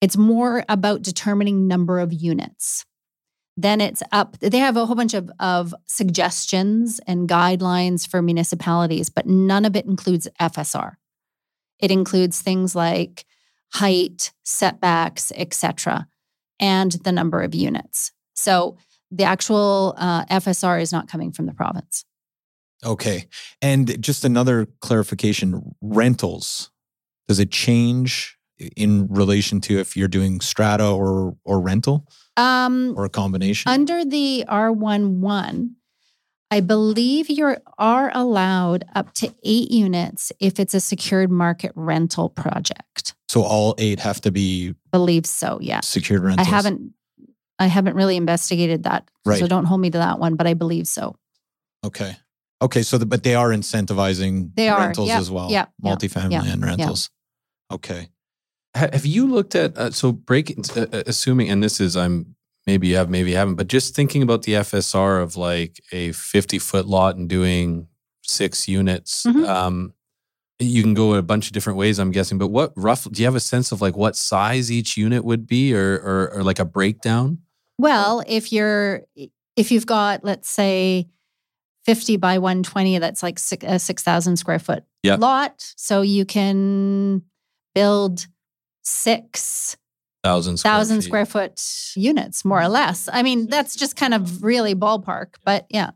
[0.00, 2.84] it's more about determining number of units.
[3.56, 4.38] Then it's up.
[4.38, 9.76] They have a whole bunch of, of suggestions and guidelines for municipalities, but none of
[9.76, 10.94] it includes FSR.
[11.78, 13.24] It includes things like
[13.72, 16.06] height, setbacks, etc.,
[16.60, 18.12] and the number of units.
[18.34, 18.76] So
[19.10, 22.04] the actual uh, FSR is not coming from the province.
[22.84, 23.26] Okay.
[23.62, 26.70] And just another clarification rentals.
[27.28, 28.36] Does it change
[28.76, 33.70] in relation to if you're doing strata or or rental Um, or a combination?
[33.70, 35.70] Under the R1-1,
[36.50, 42.28] I believe you are allowed up to eight units if it's a secured market rental
[42.28, 43.14] project.
[43.36, 45.80] So all eight have to be Believe so, yeah.
[45.80, 46.46] secured rentals.
[46.46, 46.92] I haven't
[47.58, 49.08] I haven't really investigated that.
[49.26, 51.16] So don't hold me to that one, but I believe so.
[51.84, 52.16] Okay.
[52.62, 52.82] Okay.
[52.82, 55.50] So, the, but they are incentivizing They are, rentals yep, as well.
[55.50, 56.70] yep, yep, multifamily yep, and yep.
[56.70, 57.10] rentals.
[57.70, 58.08] Okay.
[58.74, 62.88] Have you looked at uh, so breaking uh, uh, assuming and this is I'm maybe
[62.88, 66.58] you have maybe you haven't but just thinking about the FSR of like a 50
[66.58, 67.88] foot lot and doing
[68.22, 69.48] six units Mhm.
[69.48, 69.94] um
[70.58, 73.26] you can go a bunch of different ways I'm guessing but what rough do you
[73.26, 76.58] have a sense of like what size each unit would be or or, or like
[76.58, 77.38] a breakdown
[77.78, 79.02] Well, if you're
[79.56, 81.08] if you've got let's say
[81.84, 85.16] 50 by 120 that's like six, a 6000 square foot Yeah.
[85.16, 87.22] lot so you can
[87.74, 88.26] build
[88.82, 89.76] 6
[90.24, 91.04] thousand square thousand feet.
[91.06, 91.62] square foot
[91.94, 93.08] units more or less.
[93.12, 95.90] I mean, that's just kind of really ballpark, but yeah.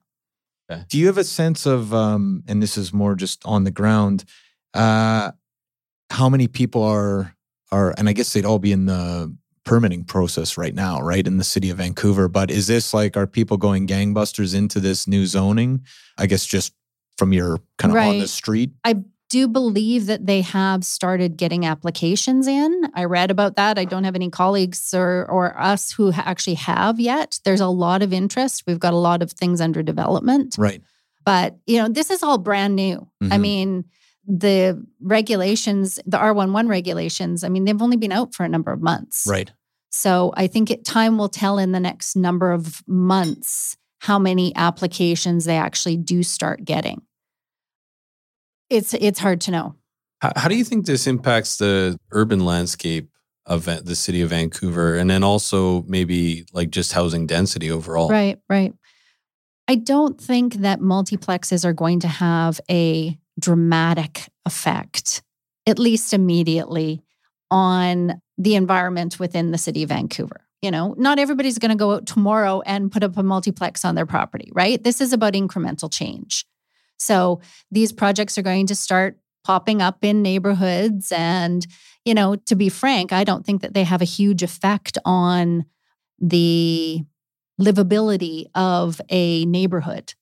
[0.88, 4.24] Do you have a sense of, um, and this is more just on the ground,
[4.74, 5.32] uh,
[6.10, 7.34] how many people are
[7.72, 11.36] are, and I guess they'd all be in the permitting process right now, right in
[11.36, 12.28] the city of Vancouver.
[12.28, 15.82] But is this like are people going gangbusters into this new zoning?
[16.18, 16.72] I guess just
[17.18, 18.70] from your kind of on the street.
[18.84, 18.96] I
[19.28, 22.90] Do believe that they have started getting applications in.
[22.94, 23.78] I read about that.
[23.78, 27.38] I don't have any colleagues or or us who ha- actually have yet.
[27.44, 28.64] There's a lot of interest.
[28.66, 30.56] We've got a lot of things under development.
[30.58, 30.82] Right.
[31.24, 33.06] But, you know, this is all brand new.
[33.22, 33.40] I Mhm.
[33.40, 33.84] mean,
[34.38, 38.80] the regulations, the R1-1 regulations, I mean, they've only been out for a number of
[38.80, 39.26] months.
[39.28, 39.50] Right.
[39.90, 44.54] So I think it, time will tell in the next number of months how many
[44.54, 47.02] applications they actually do start getting.
[48.70, 49.74] It's it's hard to know.
[50.20, 53.10] How, how do you think this impacts the urban landscape
[53.46, 58.08] of the city of Vancouver, and then also maybe like just housing density overall?
[58.08, 58.72] Right, right.
[59.66, 65.22] I don't think that multiplexes are going to have a dramatic effect,
[65.66, 67.02] at least immediately,
[67.50, 70.46] on the environment within the city of Vancouver.
[70.62, 73.94] You know, not everybody's going to go out tomorrow and put up a multiplex on
[73.94, 74.82] their property, right?
[74.82, 76.44] This is about incremental change.
[76.98, 81.12] So these projects are going to start popping up in neighborhoods.
[81.12, 81.66] And,
[82.04, 85.64] you know, to be frank, I don't think that they have a huge effect on
[86.18, 87.02] the
[87.58, 90.14] livability of a neighborhood.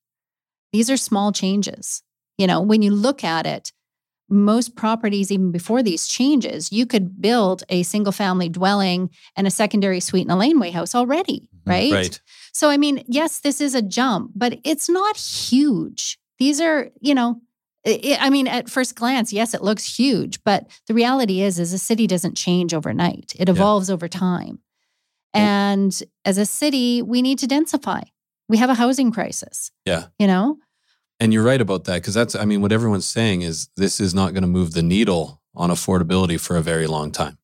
[0.72, 2.02] These are small changes.
[2.38, 3.72] You know, when you look at it,
[4.30, 9.50] most properties, even before these changes, you could build a single family dwelling and a
[9.50, 11.70] secondary suite and a laneway house already, mm-hmm.
[11.70, 11.92] right?
[11.92, 12.20] Right.
[12.52, 16.18] So, I mean, yes, this is a jump, but it's not huge.
[16.38, 17.40] These are, you know,
[17.86, 21.72] i I mean, at first glance, yes, it looks huge, but the reality is, is
[21.72, 23.32] a city doesn't change overnight.
[23.38, 24.60] It evolves over time.
[25.34, 28.02] And as a city, we need to densify.
[28.48, 29.70] We have a housing crisis.
[29.84, 30.06] Yeah.
[30.18, 30.58] You know?
[31.20, 34.14] And you're right about that because that's, I mean, what everyone's saying is this is
[34.14, 37.38] not going to move the needle on affordability for a very long time.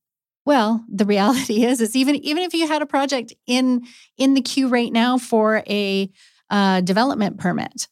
[0.47, 3.85] Well, the reality is, is even even if you had a project in
[4.17, 6.11] in the queue right now for a
[6.51, 7.89] uh, development permit,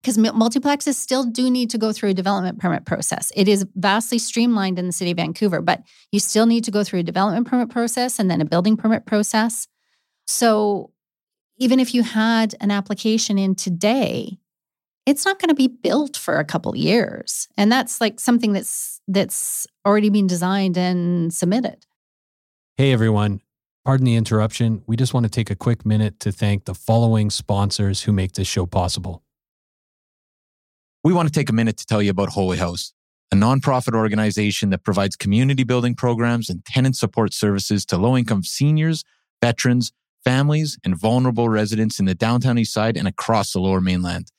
[0.00, 3.32] because multiplexes still do need to go through a development permit process.
[3.36, 6.84] It is vastly streamlined in the city of Vancouver, but you still need to go
[6.84, 9.66] through a development permit process and then a building permit process.
[10.26, 10.92] So
[11.58, 14.38] even if you had an application in today,
[15.08, 17.48] it's not going to be built for a couple years.
[17.56, 21.86] And that's like something that's that's already been designed and submitted.
[22.76, 23.40] Hey everyone,
[23.86, 24.82] pardon the interruption.
[24.86, 28.32] We just want to take a quick minute to thank the following sponsors who make
[28.32, 29.22] this show possible.
[31.02, 32.92] We want to take a minute to tell you about Whole Way House,
[33.32, 38.42] a nonprofit organization that provides community building programs and tenant support services to low income
[38.42, 39.04] seniors,
[39.40, 39.90] veterans,
[40.22, 44.30] families, and vulnerable residents in the downtown east side and across the lower mainland.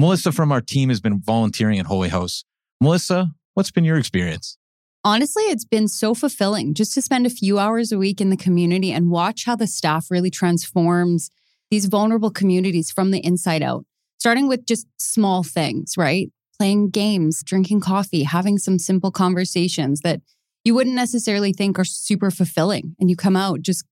[0.00, 2.44] Melissa from our team has been volunteering at Whole Way House.
[2.80, 4.56] Melissa, what's been your experience?
[5.02, 8.36] Honestly, it's been so fulfilling just to spend a few hours a week in the
[8.36, 11.30] community and watch how the staff really transforms
[11.72, 13.86] these vulnerable communities from the inside out,
[14.18, 16.30] starting with just small things, right?
[16.60, 20.20] Playing games, drinking coffee, having some simple conversations that
[20.62, 22.94] you wouldn't necessarily think are super fulfilling.
[23.00, 23.84] And you come out just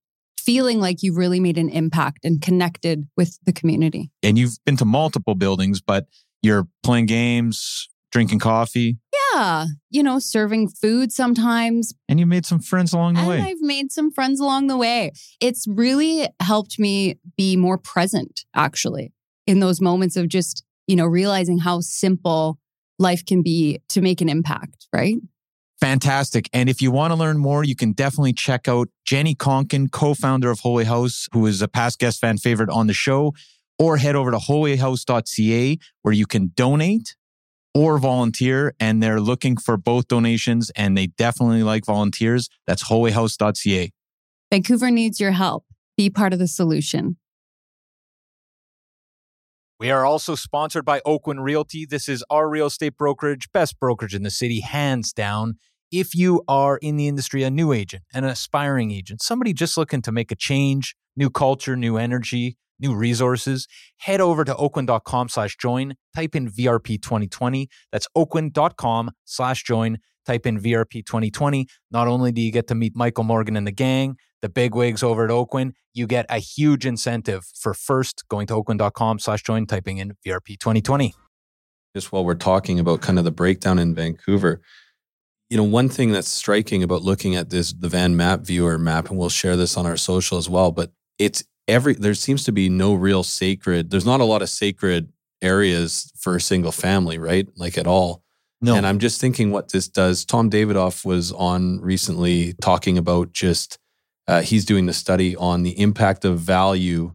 [0.46, 4.10] feeling like you've really made an impact and connected with the community.
[4.22, 6.06] And you've been to multiple buildings, but
[6.42, 8.96] you're playing games, drinking coffee,
[9.34, 11.92] Yeah, you know, serving food sometimes.
[12.08, 13.40] and you made some friends along the And way.
[13.40, 15.10] I've made some friends along the way.
[15.40, 19.12] It's really helped me be more present, actually,
[19.46, 22.58] in those moments of just, you know, realizing how simple
[22.98, 25.16] life can be to make an impact, right?
[25.80, 26.48] Fantastic.
[26.52, 30.50] And if you want to learn more, you can definitely check out Jenny Konkin, co-founder
[30.50, 33.34] of Whole Way House, who is a past guest fan favorite on the show,
[33.78, 37.14] or head over to wholewayhouse.ca where you can donate
[37.74, 38.74] or volunteer.
[38.80, 42.48] And they're looking for both donations and they definitely like volunteers.
[42.66, 43.92] That's wholewayhouse.ca.
[44.50, 45.64] Vancouver needs your help.
[45.96, 47.16] Be part of the solution.
[49.78, 51.84] We are also sponsored by Oakwyn Realty.
[51.84, 55.58] This is our real estate brokerage, best brokerage in the city, hands down.
[55.92, 60.00] If you are in the industry, a new agent, an aspiring agent, somebody just looking
[60.02, 65.56] to make a change, new culture, new energy, new resources, head over to oakwyn.com slash
[65.58, 67.68] join, type in VREP 2020.
[67.92, 71.66] That's oakwyn.com slash join, type in VREP 2020.
[71.90, 75.02] Not only do you get to meet Michael Morgan and the gang, the big wigs
[75.02, 79.66] over at Oakwyn, you get a huge incentive for first going to oakwyn.com slash join,
[79.66, 81.14] typing in VREP 2020.
[81.94, 84.60] just while we're talking about kind of the breakdown in Vancouver,
[85.48, 89.08] you know, one thing that's striking about looking at this, the Van Map viewer map,
[89.08, 92.52] and we'll share this on our social as well, but it's every, there seems to
[92.52, 95.10] be no real sacred, there's not a lot of sacred
[95.40, 97.48] areas for a single family, right?
[97.56, 98.22] Like at all.
[98.60, 98.74] No.
[98.74, 100.24] And I'm just thinking what this does.
[100.24, 103.78] Tom Davidoff was on recently talking about just,
[104.26, 107.14] uh, he's doing the study on the impact of value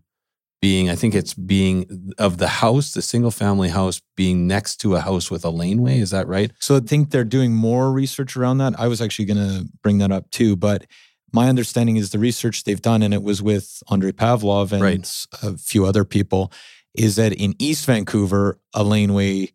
[0.61, 4.95] being, I think it's being of the house, the single family house being next to
[4.95, 5.97] a house with a laneway.
[5.99, 6.51] Is that right?
[6.59, 8.79] So I think they're doing more research around that.
[8.79, 10.85] I was actually going to bring that up too, but
[11.33, 15.25] my understanding is the research they've done, and it was with Andrei Pavlov and Right.
[15.41, 16.51] a few other people,
[16.93, 19.49] is that in East Vancouver, a laneway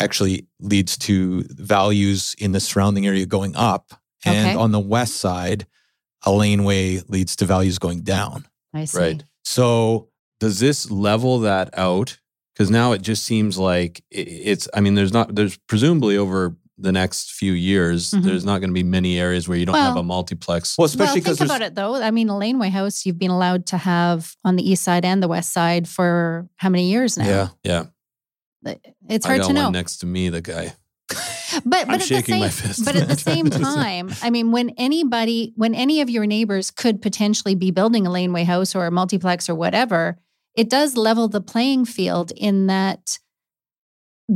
[0.00, 3.92] actually leads to values in the surrounding area going up,
[4.24, 4.54] and Okay.
[4.56, 5.66] on the west side,
[6.24, 8.46] a laneway leads to values going down.
[8.74, 8.98] I see.
[8.98, 9.24] Right.
[9.44, 10.08] So
[10.40, 12.16] Does this level that out?
[12.54, 16.92] Because now it just seems like it's, I mean, there's not, there's presumably over the
[16.92, 18.22] next few years, Mhm.
[18.22, 20.78] there's not going to be many areas where you don't have a multiplex.
[20.78, 21.94] well, Well, especially think because about it though.
[22.02, 25.22] I mean, a laneway house you've been allowed to have on the east side and
[25.22, 27.26] the west side for how many years now?
[27.26, 27.84] yeah, yeah.
[29.08, 29.70] It's hard to know.
[29.70, 30.74] next to me, the guy.
[31.64, 32.84] But but I'm at the same.
[32.84, 37.02] But at the same time, I mean, when anybody, when any of your neighbors could
[37.02, 40.18] potentially be building a laneway house or a multiplex or whatever,
[40.54, 43.18] it does level the playing field in that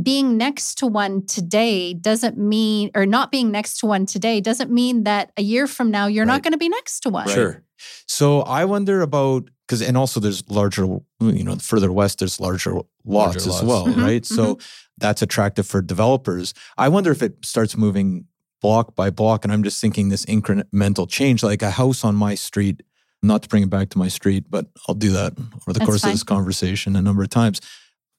[0.01, 4.69] being next to one today doesn't mean, or not being next to one today doesn't
[4.71, 6.33] mean that a year from now you're Right.
[6.33, 7.27] not going to be next to one.
[7.29, 7.63] Sure.
[8.07, 10.85] So I wonder about because and also there's larger,
[11.19, 13.63] you know, further west there's larger lots Larger as lots.
[13.63, 14.25] well, Mhm, right?
[14.25, 14.57] So
[14.97, 16.53] that's attractive for developers.
[16.77, 18.25] I wonder if it starts moving
[18.61, 22.35] block by block, and I'm just thinking this incremental change, like a house on my
[22.35, 22.81] street.
[23.23, 25.85] Not to bring it back to my street, but I'll do that over the That's
[25.85, 26.11] course fine.
[26.11, 27.59] of this conversation a number of times.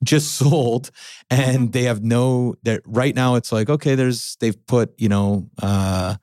[0.04, 0.90] Just sold,
[1.30, 1.70] and Mm-hmm.
[1.70, 2.54] they have no.
[2.64, 5.48] That right now, it's like okay, there's they've put you know.
[5.62, 6.16] uh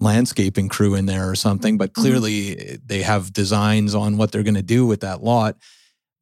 [0.00, 2.02] landscaping crew in there or something, but Mm-hmm.
[2.02, 5.56] clearly they have designs on what they're going to do with that lot.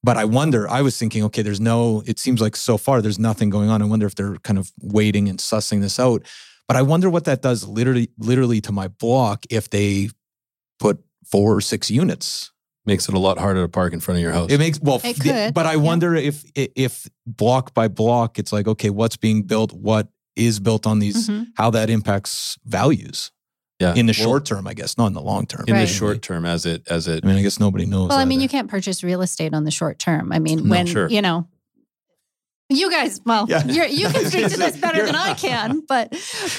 [0.04, 3.18] But I wonder, I was thinking, okay, there's no, it seems like so far there's
[3.18, 3.80] nothing going on.
[3.80, 6.26] I wonder if they're kind of waiting and sussing this out.
[6.68, 10.10] But I wonder what that does literally, literally to my block if they
[10.78, 12.52] put four or six units.
[12.86, 14.50] Makes it a lot harder to park in front of your house.
[14.50, 15.76] It makes well, It f- could, but I yeah.
[15.78, 20.86] wonder if if block by block, it's like okay, what's being built, what is built
[20.86, 21.48] on these, Mhm.
[21.56, 23.32] how that impacts values
[23.78, 23.94] yeah.
[23.94, 25.64] in the Well, short term, I guess, not in the long term.
[25.68, 25.82] in Right.
[25.82, 28.08] the short term, as it as it I mean, I guess nobody knows.
[28.08, 28.44] Well, I mean, either.
[28.44, 30.32] you can't purchase real estate on the short term.
[30.32, 31.08] I mean, No, when sure.
[31.10, 31.46] you know,
[32.70, 33.64] you guys, well, Yeah.
[33.66, 36.10] you're, you can speak gonna this better than I can, but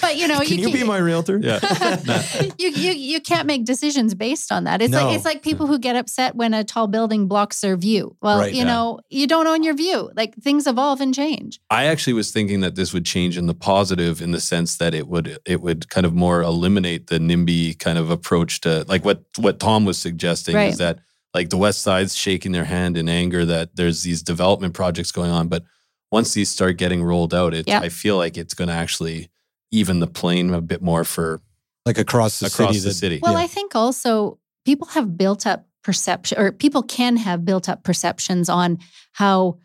[0.02, 1.40] but you know, Can you, you be my realtor?
[1.42, 1.60] Yeah.
[2.60, 4.82] you, you you can't make decisions based on that.
[4.82, 5.06] It's No.
[5.06, 8.16] like it's like people who get upset when a tall building blocks their view.
[8.22, 8.64] Well, Right, you yeah.
[8.66, 10.12] know, you don't own your view.
[10.16, 11.60] Like things evolve and change.
[11.70, 14.94] I actually was thinking that this would change in the positive in the sense that
[14.94, 19.06] it would it would kind of more eliminate the NIMBY kind of approach to like
[19.06, 20.72] what what Tom was suggesting Right.
[20.72, 21.00] is that
[21.34, 25.32] like the West Side's shaking their hand in anger that there's these development projects going
[25.32, 25.64] on, but
[26.12, 27.84] once these start getting rolled out, it Yep.
[27.84, 29.30] I feel like it's going to actually
[29.72, 31.42] even the plane a bit more for
[31.86, 32.80] Like across the across city.
[32.80, 33.20] the that- city.
[33.22, 33.40] Well, Yeah.
[33.40, 38.50] I think also people have built up perception, or people can have built up perceptions
[38.50, 38.78] on
[39.14, 39.58] how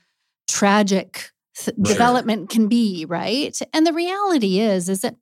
[0.49, 1.85] tragic th- Sure.
[1.85, 3.59] development can be, right?
[3.73, 5.17] And the reality is, is that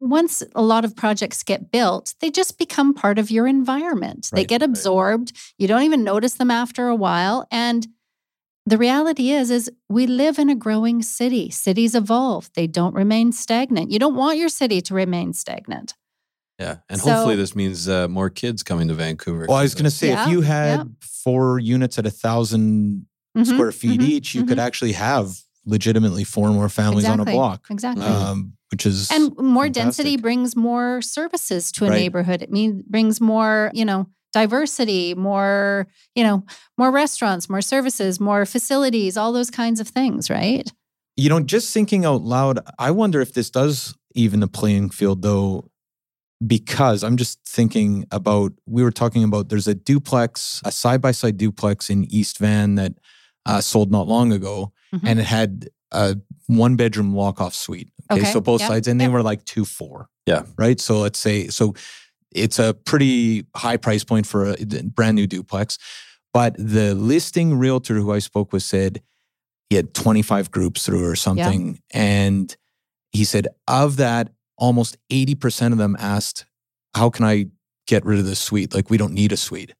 [0.00, 4.28] once a lot of projects get built, they just become part of your environment.
[4.32, 4.70] They Right, get right.
[4.70, 5.32] absorbed.
[5.58, 7.46] You don't even notice them after a while.
[7.50, 7.86] And
[8.70, 11.50] the reality is, is we live in a growing city.
[11.50, 12.50] Cities evolve.
[12.54, 13.90] They don't remain stagnant.
[13.90, 15.94] You don't want your city to remain stagnant.
[16.58, 19.46] yeah, and so- hopefully this means uh, more kids coming to Vancouver.
[19.48, 20.84] Well, I was going to say, Yeah, if you had yeah.
[21.24, 23.06] four units at a thousand
[23.36, 24.66] Mhm, square feet mhm, each, you could mhm.
[24.66, 28.04] actually have legitimately four more families on a block, Exactly.
[28.04, 31.96] um, which is and more density brings more services to a Right.
[32.00, 32.42] neighborhood.
[32.42, 36.44] It means brings more, you know, diversity, more, you know,
[36.78, 40.70] more restaurants, more services, more facilities, all those kinds of things, right?
[41.16, 45.20] you know, just thinking out loud, I wonder if this does even the playing field
[45.20, 45.68] though,
[46.46, 51.10] because I'm just thinking about, we were talking about there's a duplex, a side by
[51.10, 52.92] side duplex in East Van that
[53.44, 55.00] uh, sold not long ago, Mhm.
[55.04, 56.16] and it had a
[56.46, 57.90] one bedroom walk off suite.
[58.10, 58.22] Okay.
[58.22, 59.12] Okay, So both yep, sides, and they yep.
[59.12, 60.08] were like two, four.
[60.26, 60.42] Yeah.
[60.56, 60.80] Right.
[60.80, 61.74] So let's say, so
[62.32, 65.78] it's a pretty high price point for a brand new duplex.
[66.32, 69.02] But the listing realtor who I spoke with said
[69.68, 71.80] he had 25 groups through or something.
[71.92, 72.56] And
[73.12, 76.44] he said, of that, almost 80% of them asked,
[76.94, 77.46] How can I
[77.86, 78.74] get rid of this suite?
[78.74, 79.74] Like, we don't need a suite.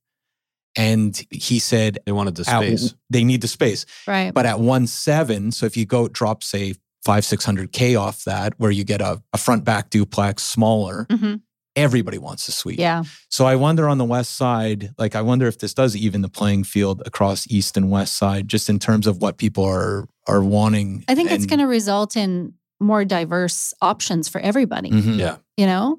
[0.77, 2.95] And he said, they wanted the at- space.
[3.11, 3.87] they need the space.
[4.07, 4.33] Right.
[4.33, 6.75] But at one seven, so if you go drop, say,
[7.05, 11.37] five, 600K off that, where you get a, a front back duplex smaller, hmm
[11.77, 12.79] everybody wants a suite.
[12.79, 13.05] Yeah.
[13.29, 16.29] So I wonder on the west side, like I wonder if this does even the
[16.29, 20.43] playing field across east and west side, just in terms of what people are are
[20.43, 21.05] wanting.
[21.09, 24.91] I think it's going to result in more diverse options for everybody.
[24.91, 25.19] Mhm.
[25.19, 25.37] Yeah.
[25.57, 25.99] You know,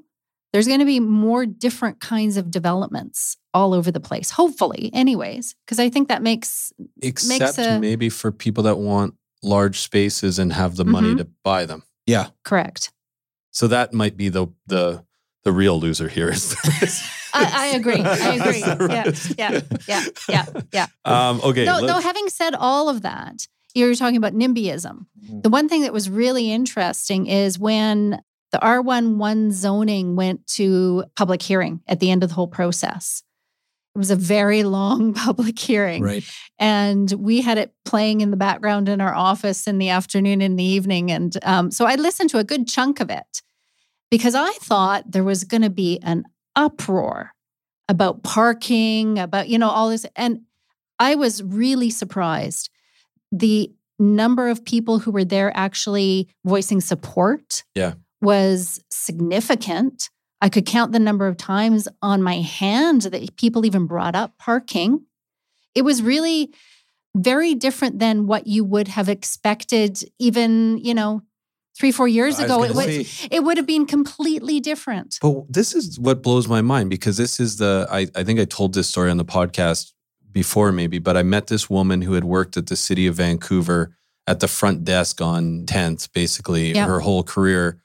[0.54, 5.56] there's going to be more different kinds of developments all over the place, hopefully, anyways,
[5.66, 9.14] because I think that makes, Except a- maybe for people that want
[9.44, 11.18] large spaces and have the money Mhm.
[11.20, 11.84] to buy them.
[12.06, 12.28] Yeah.
[12.44, 12.92] correct.
[13.52, 15.04] So that might be the the
[15.44, 16.56] the real loser here is
[17.34, 18.02] I, I agree.
[18.02, 18.60] I agree.
[18.60, 20.88] Yeah, yeah, yeah, yeah, yeah.
[21.06, 21.66] Um, okay.
[21.66, 25.06] no, no, having said all of that, you were talking about NIMBYism.
[25.26, 25.44] Mhm.
[25.44, 28.22] The one thing that was really interesting is when
[28.52, 33.24] the R1-1 zoning went to public hearing at the end of the whole process.
[33.96, 36.04] It was a very long public hearing.
[36.04, 36.24] Right.
[36.60, 40.60] And we had it playing in the background in our office in the afternoon and
[40.60, 41.12] the evening.
[41.12, 43.31] And um, so I listened to a good chunk of it
[44.12, 47.32] because I thought there was going to be an uproar
[47.90, 50.06] about parking, about, you know, all this.
[50.16, 50.42] And
[51.00, 52.70] I was really surprised.
[53.32, 57.94] The number of people who were there actually voicing support Yeah.
[58.22, 60.10] was significant.
[60.42, 64.38] I could count the number of times on my hand that people even brought up
[64.38, 65.06] parking.
[65.76, 66.52] It was really
[67.16, 71.22] very different than what you would have expected even, you know,
[71.78, 72.64] three, four years I ago.
[72.64, 75.18] It would, say- it would have been completely different.
[75.22, 78.46] But this is what blows my mind because this is the I, I think I
[78.46, 79.94] told this story on the podcast
[80.32, 83.96] before maybe, but I met this woman who had worked at the city of Vancouver
[84.28, 86.86] at the front desk on 10th, basically Yeah.
[86.86, 87.82] her whole career,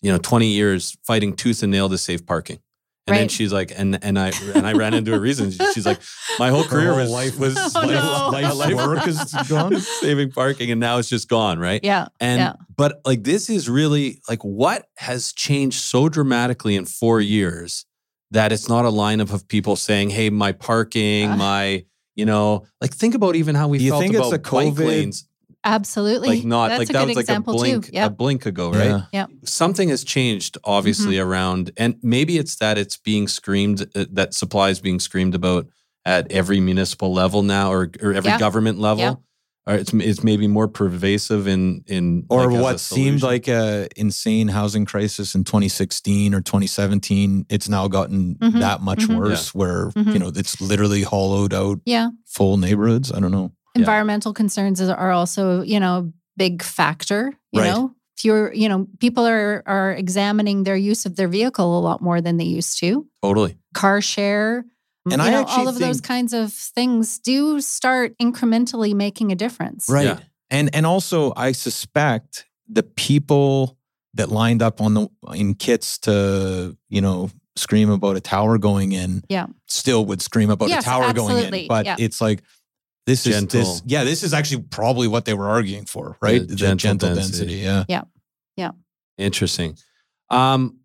[0.00, 2.60] you know, 20 years fighting tooth and nail to save parking.
[3.08, 5.50] And then she's like, and and I and I ran into a reason.
[5.74, 6.00] She's like,
[6.38, 8.28] my whole career whole was life was Oh, life- no.
[8.32, 9.80] life- Life's work is gone?
[9.80, 11.80] saving parking, and now it's just gone, right?
[11.82, 12.06] Yeah.
[12.20, 12.52] And Yeah.
[12.76, 17.86] but like this is really like what has changed so dramatically in four years
[18.30, 21.36] that it's not a lineup of people saying, "Hey, my parking, Uh.
[21.36, 21.84] my
[22.14, 24.38] you know, like think about even how we Do you felt think it's about the
[24.38, 25.26] bike COVID lanes,
[25.64, 26.28] Absolutely.
[26.28, 27.98] like not That's like a that good was like a example blink, too.
[28.00, 29.02] a blink ago, right?
[29.12, 29.26] Yeah.
[29.44, 31.28] Something has changed obviously Mm-hmm.
[31.30, 35.66] around, and maybe it's that it's being screamed uh, that supply is being screamed about
[36.04, 38.38] at every municipal level now, or or every Yeah.
[38.38, 39.04] government level.
[39.04, 39.14] Yeah.
[39.64, 44.48] Or it's it's maybe more pervasive in in or like, what seemed like a insane
[44.48, 49.16] housing crisis in 2016 or 2017 it's now gotten Mhm, that much mhm.
[49.18, 50.12] worse where Mhm.
[50.14, 52.08] you know it's literally hollowed out Yeah.
[52.26, 53.80] full neighborhoods i don't know Yeah.
[53.80, 57.32] Environmental concerns are also, you know, big factor.
[57.52, 57.70] You Right.
[57.70, 61.80] know, if you're, you know, people are are examining their use of their vehicle a
[61.80, 63.06] lot more than they used to.
[63.22, 63.56] totally.
[63.74, 64.64] Car share,
[65.10, 69.34] And you I know, all of those kinds of things do start incrementally making a
[69.34, 69.86] difference.
[69.88, 70.18] right Yeah.
[70.50, 73.76] and and also i suspect the people
[74.14, 78.92] that lined up on the in kits to you know scream about a tower going
[78.92, 79.46] in Yeah.
[79.66, 81.96] still would scream about Yes, a tower going in but Yeah.
[81.98, 82.42] it's like
[83.06, 86.46] this is this yeah this is actually probably what they were arguing for right The
[86.46, 87.38] the, gentle gentle, density.
[87.38, 87.54] density.
[87.56, 88.02] yeah yeah,
[88.56, 88.70] yeah.
[89.18, 89.76] Interesting.
[90.30, 90.78] Um,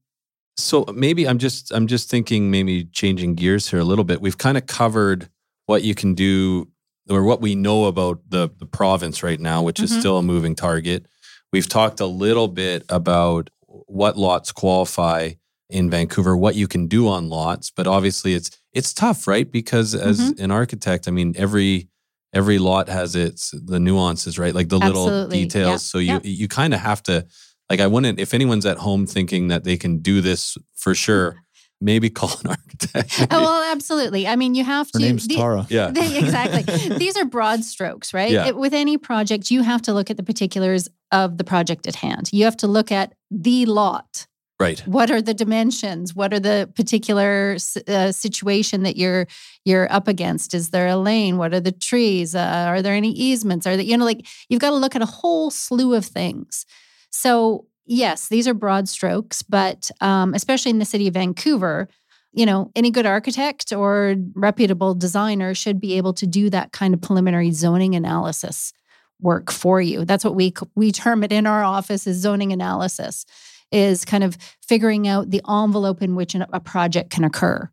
[0.57, 4.21] so maybe I'm just I'm just thinking maybe changing gears here a little bit.
[4.21, 5.29] We've kind of covered
[5.67, 6.67] what you can do
[7.09, 9.99] or what we know about the the province right now, which is Mhm.
[9.99, 11.05] still a moving target.
[11.53, 15.33] We've talked a little bit about what lots qualify
[15.69, 19.49] in Vancouver, what you can do on lots, but obviously it's it's tough, right?
[19.51, 20.39] Because as Mhm.
[20.39, 21.87] an architect, I mean every
[22.33, 24.53] every lot has its the nuances, right?
[24.53, 25.69] Like the little details.
[25.71, 25.77] Yeah.
[25.77, 26.19] So you Yeah.
[26.23, 27.25] you kind of have to
[27.69, 31.31] like I wouldn't if anyone's at home thinking that they can do this for sure,
[31.31, 31.39] mm-hmm.
[31.81, 33.27] maybe call an architect.
[33.31, 34.27] Oh, well, absolutely.
[34.27, 35.05] I mean, you have her to.
[35.05, 35.89] name's the- tara yeah.
[35.91, 36.63] They- exactly.
[36.97, 38.31] These are broad strokes, right?
[38.31, 38.47] Yeah.
[38.47, 41.95] It- with any project, you have to look at the particulars of the project at
[41.95, 42.29] hand.
[42.33, 44.27] You have to look at the lot.
[44.59, 44.79] Right.
[44.87, 46.15] What are the dimensions?
[46.15, 49.27] What are the particular uh, situation that you're
[49.65, 50.55] you're up against?
[50.55, 51.37] Is there a lane?
[51.37, 52.33] What are the trees?
[52.33, 53.67] Uh, are there any easements?
[53.67, 56.65] Are there, you know, like you've got to look at a whole slew of things.
[57.11, 61.87] So yes, these are broad strokes, but um, especially in the city of Vancouver,
[62.33, 66.95] you know, any good architect or reputable designer should be able to do that kind
[66.95, 68.73] of preliminary zoning analysis
[69.19, 70.03] work for you.
[70.03, 73.25] That's what we we term it in our office is zoning analysis
[73.71, 77.69] is kind of figuring out the envelope in which a project can occur.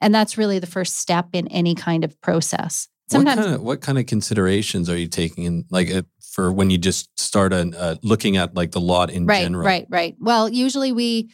[0.00, 2.88] And that's really the first step in any kind of process.
[3.10, 6.50] Sometimes what kind of what kind of considerations are you taking in like uh, for
[6.50, 9.64] when you just start an, uh, looking at like the lot in right, general?
[9.64, 10.16] Right, right.
[10.18, 11.30] Well, usually we,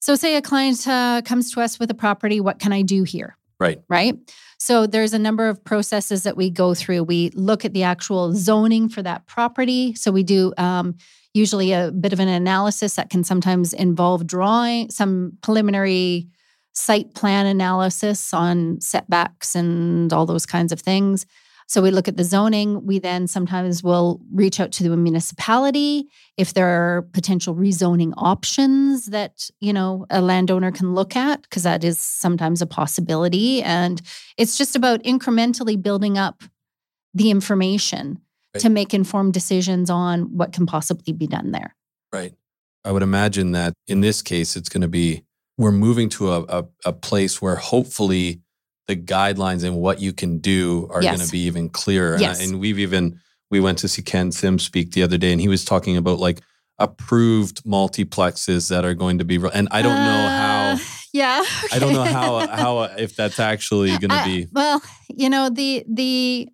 [0.00, 3.02] so say a client uh, comes to us with a property, what can I do
[3.02, 3.36] here?
[3.62, 3.80] Right.
[3.88, 4.14] Right.
[4.58, 7.04] So there's a number of processes that we go through.
[7.04, 9.94] We look at the actual zoning for that property.
[9.94, 10.96] So we do um,
[11.34, 16.28] usually a bit of an analysis that can sometimes involve drawing some preliminary
[16.74, 21.26] site plan analysis on setbacks and all those kinds of things.
[21.68, 22.84] So we look at the zoning.
[22.84, 29.06] We then sometimes will reach out to the municipality if there are potential rezoning options
[29.06, 33.62] that you know a landowner can look at because that is sometimes a possibility.
[33.62, 34.02] And
[34.36, 36.42] it's just about incrementally building up
[37.14, 38.20] the information
[38.54, 38.60] Right.
[38.60, 41.74] to make informed decisions on what can possibly be done there.
[42.12, 42.34] Right.
[42.84, 45.24] I would imagine that in this case, it's going to be
[45.56, 48.40] we're moving to a, a, a place where hopefully
[48.88, 51.16] the guidelines and what you can do are Yes.
[51.16, 52.14] going to be even clearer.
[52.14, 52.40] And I- Yes.
[52.46, 53.20] And, we've even
[53.50, 56.18] we went to see Ken Sim speak the other day, and he was talking about
[56.18, 56.40] like
[56.78, 59.36] approved multiplexes that are going to be.
[59.52, 60.72] And I don't know how.
[60.74, 60.78] Uh,
[61.14, 61.42] Yeah.
[61.70, 64.46] I don't know how how if that's actually going to be.
[64.50, 64.80] well,
[65.14, 66.48] you know the the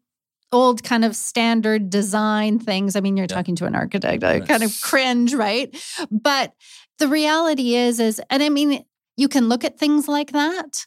[0.50, 2.96] old kind of standard design things.
[2.96, 3.36] I mean, you're Yeah.
[3.36, 4.24] talking to an architect.
[4.24, 4.48] I Right.
[4.48, 5.72] kind of cringe, right?
[6.10, 6.54] But
[6.98, 8.82] the reality is, is and I mean,
[9.16, 10.86] you can look at things like that,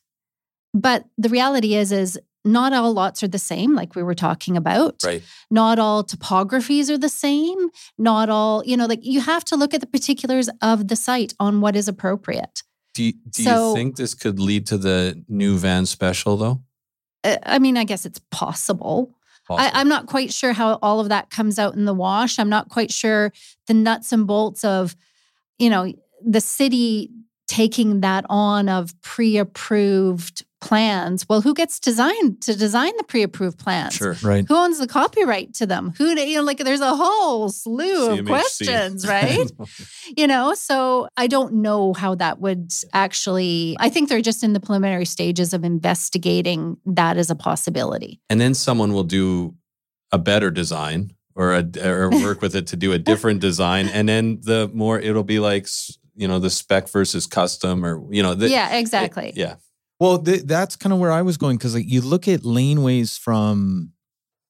[0.73, 4.57] but the reality is, is not all lots are the same, like we were talking
[4.57, 4.95] about.
[5.05, 5.21] Right.
[5.51, 7.69] Not all topographies are the same.
[7.97, 11.33] Not all, you know, like you have to look at the particulars of the site
[11.39, 12.63] on what is appropriate.
[12.93, 16.61] Do you, do So- you think this could lead to the new van special though?
[17.23, 19.15] Uh, I mean, I guess it's possible.
[19.49, 22.39] I, I'm not quite sure how all of that comes out in the wash.
[22.39, 23.33] I'm not quite sure
[23.67, 24.95] the nuts and bolts of,
[25.59, 25.91] you know,
[26.25, 27.11] the city
[27.49, 31.27] taking that on of pre-approved plans.
[31.27, 33.95] Well, who gets designed to design the pre-approved plans?
[33.95, 34.15] Sure.
[34.23, 34.45] Right.
[34.47, 35.93] Who owns the copyright to them?
[35.97, 39.51] Who you know, like there's a whole slew of questions, right?
[40.15, 43.75] you know, so I don't know how that would actually.
[43.79, 48.21] I think they're just in the preliminary stages of investigating that as a possibility.
[48.29, 49.55] and then someone will do
[50.11, 54.07] a better design or a, or work with it to do a different design and
[54.07, 55.67] then the more it'll be like
[56.15, 59.31] you know the spec versus custom or you know the, yeah, exactly.
[59.35, 59.55] yeah
[60.01, 63.19] Well, th- that's kind of where I was going because like you look at laneways
[63.19, 63.91] from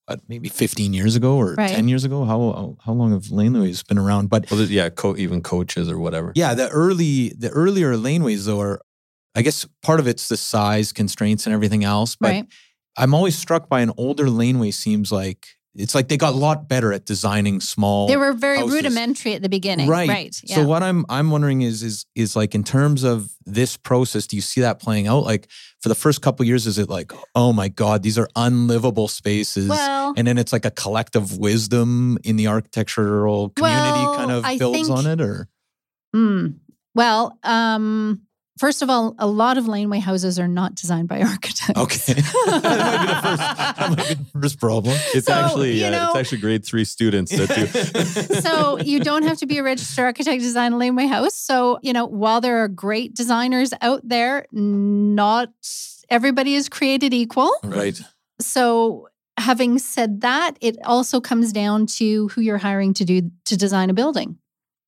[0.06, 1.70] what, maybe 15 years ago or Right.
[1.70, 2.24] 10 years ago.
[2.24, 4.30] How how long have laneways been around?
[4.30, 8.62] But well yeah co- even coaches or whatever yeah, the early the earlier laneways though
[8.62, 8.80] are,
[9.36, 12.16] I guess part of it's the size constraints and everything else.
[12.16, 12.48] But Right.
[12.96, 14.72] I'm always struck by an older laneway.
[14.72, 18.08] Seems like it's like they got a lot better at designing small.
[18.08, 18.74] They were very houses.
[18.76, 19.88] rudimentary at the beginning.
[19.88, 20.10] Right.
[20.10, 20.36] Right.
[20.44, 20.56] Yeah.
[20.56, 24.36] So what I'm I'm wondering is is is like in terms of this process, do
[24.36, 25.24] you see that playing out?
[25.24, 25.48] Like
[25.82, 29.08] for the first couple of years, is it like, oh my God, these are unlivable
[29.08, 29.70] spaces?
[29.70, 34.46] well, and then it's like a collective wisdom in the architectural community Well, kind of
[34.46, 35.48] I builds think- on it or
[36.16, 36.56] mm,
[36.94, 38.22] well, um,
[38.62, 41.80] first of all, a lot of laneway houses are not designed by architects.
[41.84, 42.14] okay.
[42.46, 44.96] that might be the first be the first problem.
[45.16, 49.00] it's So, actually you uh, know- it's actually grade three students that do so you
[49.00, 51.36] don't have to be a registered architect to design a laneway house.
[51.36, 55.50] So, you know, while there are great designers out there, not
[56.10, 57.52] everybody is created equal.
[57.64, 58.00] right.
[58.40, 59.08] So,
[59.38, 63.90] having said that, it also comes down to who you're hiring to do to design
[63.90, 64.38] a building.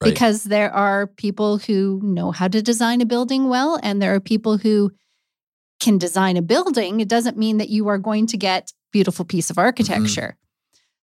[0.04, 0.14] Right.
[0.14, 4.20] Because there are people who know how to design a building well, and there are
[4.20, 4.91] people who
[5.80, 6.99] can design a building.
[6.99, 9.66] It doesn't mean that you are going to get beautiful piece of mm-hmm.
[9.66, 10.38] architecture.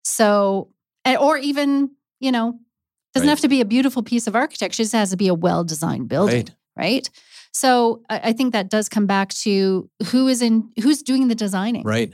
[0.03, 0.69] So,
[1.05, 2.59] eh, or even, you know,
[3.13, 3.31] doesn't Right.
[3.31, 4.81] have to be a beautiful piece of architecture.
[4.81, 7.05] It just has to be a well-designed building Right.
[7.05, 7.09] right?
[7.53, 11.35] So I, I think that does come back to who is in who's doing the
[11.35, 11.83] designing.
[11.83, 12.13] Right.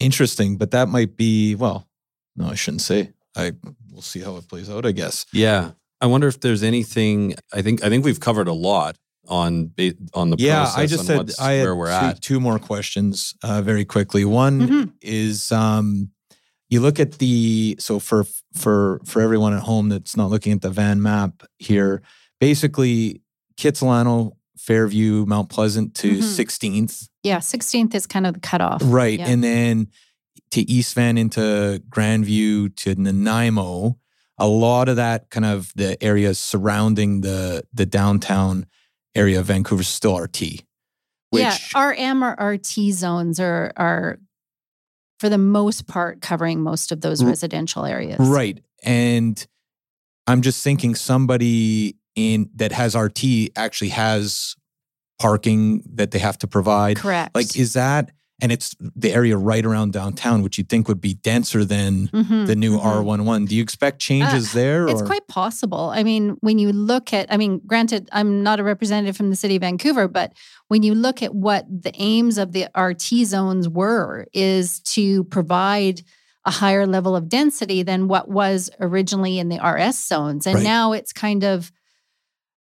[0.00, 0.58] Interesting.
[0.58, 1.88] But that might be well,
[2.36, 3.12] no, I shouldn't say.
[3.36, 3.52] I
[3.90, 5.26] we'll see how it plays out, I guess.
[5.32, 8.96] yeah i wonder if there's anything i think i think we've covered a lot
[9.28, 9.72] on
[10.14, 12.58] on the Yeah, process I just said I had where we're two, at two more
[12.58, 14.24] questions uh, very quickly.
[14.24, 14.92] One Mhm.
[15.02, 16.08] is um,
[16.70, 18.24] you look at the so for
[18.54, 22.00] for for everyone at home that's not looking at the van map here,
[22.40, 23.20] basically
[23.58, 26.22] Kitsilano, Fairview, Mount Pleasant to Mhm.
[26.22, 28.80] 16th, Yeah, 16th is kind of the cutoff.
[28.84, 29.28] right, Yeah.
[29.28, 29.88] and then
[30.52, 33.98] to East Van into Grandview to Nanaimo.
[34.38, 38.66] A lot of that kind of the areas surrounding the the downtown
[39.14, 40.62] area of Vancouver is still RT.
[41.30, 41.42] Which
[41.74, 44.18] yeah, RM or RT zones are are
[45.20, 48.18] for the most part covering most of those R- residential areas.
[48.20, 48.62] Right.
[48.84, 49.44] And
[50.26, 54.54] I'm just thinking somebody in that has RT actually has
[55.18, 56.98] parking that they have to provide.
[56.98, 57.34] Correct.
[57.34, 61.14] Like is that and it's the area right around downtown which you'd think would be
[61.14, 62.84] denser than Mhm, the new mhm.
[62.84, 63.46] R1-1.
[63.48, 65.90] Do you expect changes there It's quite possible.
[65.92, 69.36] I mean, when you look at, I mean, granted, I'm not a representative from the
[69.36, 70.32] city of Vancouver, but
[70.68, 76.02] when you look at what the aims of the RT zones were, is to provide
[76.44, 80.46] a higher level of density than what was originally in the RS zones.
[80.46, 80.64] And Right.
[80.64, 81.72] now it's kind of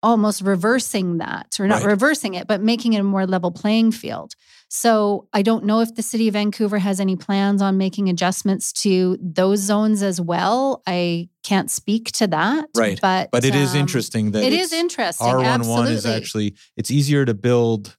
[0.03, 1.87] almost reversing that, or not Right.
[1.87, 4.35] reversing it, but making it a more level playing field.
[4.77, 8.73] So I don't know if the city of Vancouver has any plans on making adjustments
[8.83, 10.83] to those zones as well.
[10.85, 12.65] I can't speak to that.
[12.75, 12.99] Right.
[13.01, 15.27] But but it is um, interesting that it's- interesting.
[15.27, 15.93] R1-1 absolutely.
[15.93, 17.95] is actually it's easier to build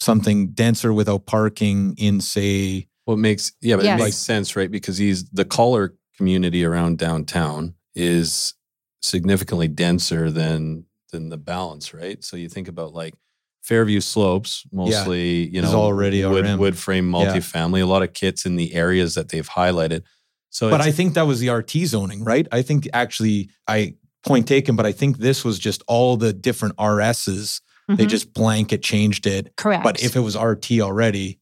[0.00, 4.00] something denser without parking in say Well, it makes yeah, but Yes.
[4.00, 4.70] it makes sense, right?
[4.70, 8.54] Because he's the caller community around downtown is
[9.00, 12.24] significantly denser than than the balance, right?
[12.24, 13.14] So you think about like
[13.62, 16.58] Fairview Slopes, mostly you know already wood, RM.
[16.58, 17.18] wood frame Yeah.
[17.34, 20.02] multifamily, a lot of kits in the areas that they've highlighted.
[20.50, 22.48] So, But I think that was the RT zoning, right?
[22.50, 23.94] I think actually, I
[24.26, 27.60] point taken, but I think this was just all the different RSs.
[27.88, 28.08] They Mhm.
[28.08, 29.52] just blanket changed it.
[29.56, 29.82] correct.
[29.84, 31.38] But if it was RT already,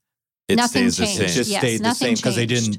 [0.49, 1.21] it nothing stays the changed.
[1.23, 2.79] it just Yes, stayed the same because they didn't.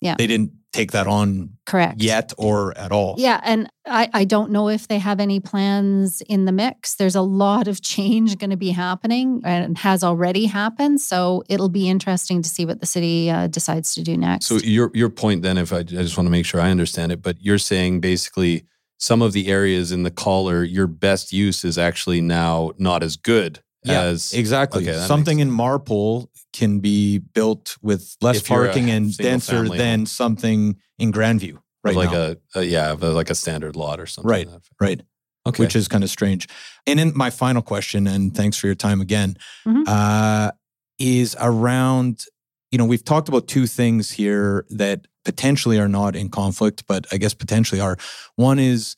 [0.00, 0.14] Yeah.
[0.16, 3.14] They didn't take that on correct yet or at all.
[3.18, 6.94] Yeah, and I, I don't know if they have any plans in the mix.
[6.94, 11.00] There's a lot of change going to be happening and has already happened.
[11.00, 14.46] So it'll be interesting to see what the city uh, decides to do next.
[14.46, 17.12] So your your point then, if I, I just want to make sure I understand
[17.12, 18.66] it, but you're saying basically
[18.98, 23.16] some of the areas in the collar, your best use is actually now not as
[23.16, 24.88] good Yeah, as exactly.
[24.88, 30.00] Okay, something in Marpole can be built with less If parking and denser family than
[30.00, 30.06] home.
[30.06, 32.34] something in Grandview right like now.
[32.54, 34.30] a, a yeah, like a standard lot or something.
[34.30, 34.48] Right.
[34.48, 35.00] like right.
[35.46, 35.62] Okay.
[35.62, 36.48] Which is kind of strange.
[36.88, 39.84] And then my final question, and thanks for your time again, Mhm.
[39.86, 40.50] uh,
[40.98, 42.24] is around,
[42.72, 47.06] you know, we've talked about two things here that potentially are not in conflict, but
[47.12, 47.96] I guess potentially are.
[48.34, 48.96] One is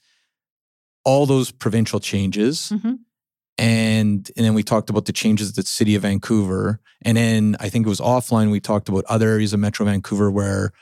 [1.04, 2.72] all those provincial changes.
[2.74, 3.00] Mhm.
[3.58, 6.80] And, and then we talked about the changes at the city of Vancouver.
[7.02, 10.30] And then I think it was offline, we talked about other areas of Metro Vancouver
[10.30, 10.72] where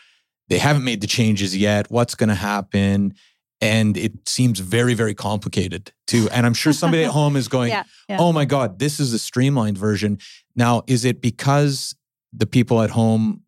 [0.48, 1.90] they haven't made the changes yet.
[1.90, 3.14] What's going to happen?
[3.60, 6.28] And it seems very, very complicated too.
[6.30, 8.18] And I'm sure somebody at home is going, Yeah, yeah.
[8.20, 10.18] oh my God, this is a streamlined version.
[10.54, 11.94] Now, is it because
[12.32, 13.42] the people at home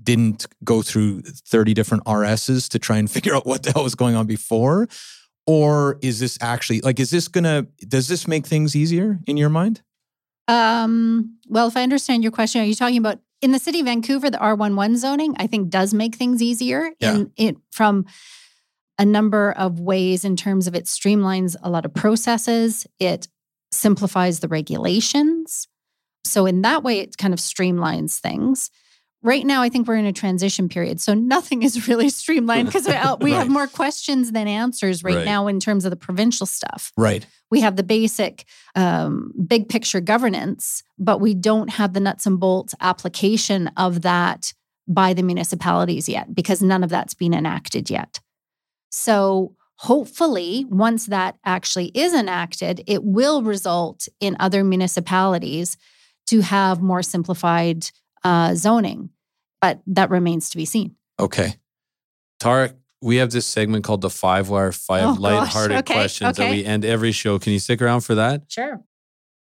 [0.00, 3.94] didn't go through 30 different RSs to try and figure out what the hell was
[3.94, 4.88] going on before?
[5.48, 9.48] Or is this actually like, is this gonna, does this make things easier in your
[9.48, 9.80] mind?
[10.46, 13.86] Um, well, if I understand your question, are you talking about in the city of
[13.86, 17.14] Vancouver, the R1-1 zoning, I think does make things easier Yeah.
[17.14, 18.04] in it from
[18.98, 23.28] a number of ways in terms of it streamlines a lot of processes, it
[23.72, 25.66] simplifies the regulations.
[26.24, 28.70] So in that way, it kind of streamlines things.
[29.22, 31.00] Right now, I think we're in a transition period.
[31.00, 32.86] So nothing is really streamlined because
[33.20, 35.24] we have more questions than answers right, Right.
[35.24, 37.26] now in terms of the provincial stuff Right.
[37.50, 38.44] we have the basic
[38.76, 44.52] um, big picture governance, but we don't have the nuts and bolts application of that
[44.86, 48.20] by the municipalities yet because none of that's been enacted yet.
[48.90, 55.76] So hopefully, once that actually is enacted, it will result in other municipalities
[56.28, 57.90] to have more simplified
[58.24, 59.10] uh, zoning.
[59.60, 60.94] But that remains to be seen.
[61.18, 61.54] Okay.
[62.40, 66.50] Tarek, we have this segment called the Five Wire Five Oh, lighthearted Okay, questions that
[66.50, 67.38] we end every show.
[67.38, 68.42] Can you stick around for that?
[68.48, 68.80] Sure.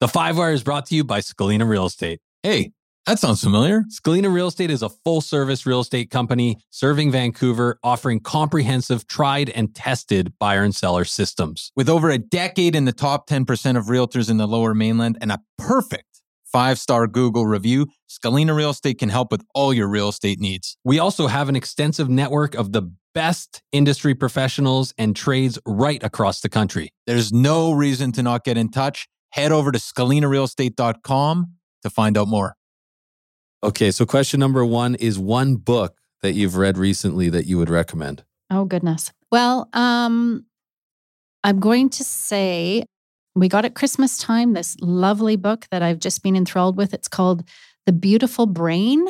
[0.00, 2.20] The Five Wire is brought to you by Scalena Real Estate.
[2.42, 2.72] Hey,
[3.06, 3.84] that sounds familiar.
[3.90, 9.50] Scalena Real Estate is a full service real estate company serving Vancouver, offering comprehensive, tried
[9.50, 11.70] and tested buyer and seller systems.
[11.76, 15.30] With over a decade in the top 10% of realtors in the lower mainland and
[15.30, 16.13] a perfect
[16.54, 20.76] five star Google review, Scalena Real Estate can help with all your real estate needs.
[20.84, 26.42] We also have an extensive network of the best industry professionals and trades right across
[26.42, 26.90] the country.
[27.08, 29.08] There's no reason to not get in touch.
[29.30, 31.46] Head over to scalenarealestate.com
[31.82, 32.54] to find out more.
[33.64, 37.68] Okay, so question number one is one book that you've read recently that you would
[37.68, 38.22] recommend.
[38.48, 39.12] Oh goodness.
[39.32, 40.46] Well, um,
[41.42, 42.84] I'm going to say
[43.34, 46.94] we got at Christmas time this lovely book that I've just been enthralled with.
[46.94, 47.42] It's called
[47.86, 49.06] The Beautiful Brain.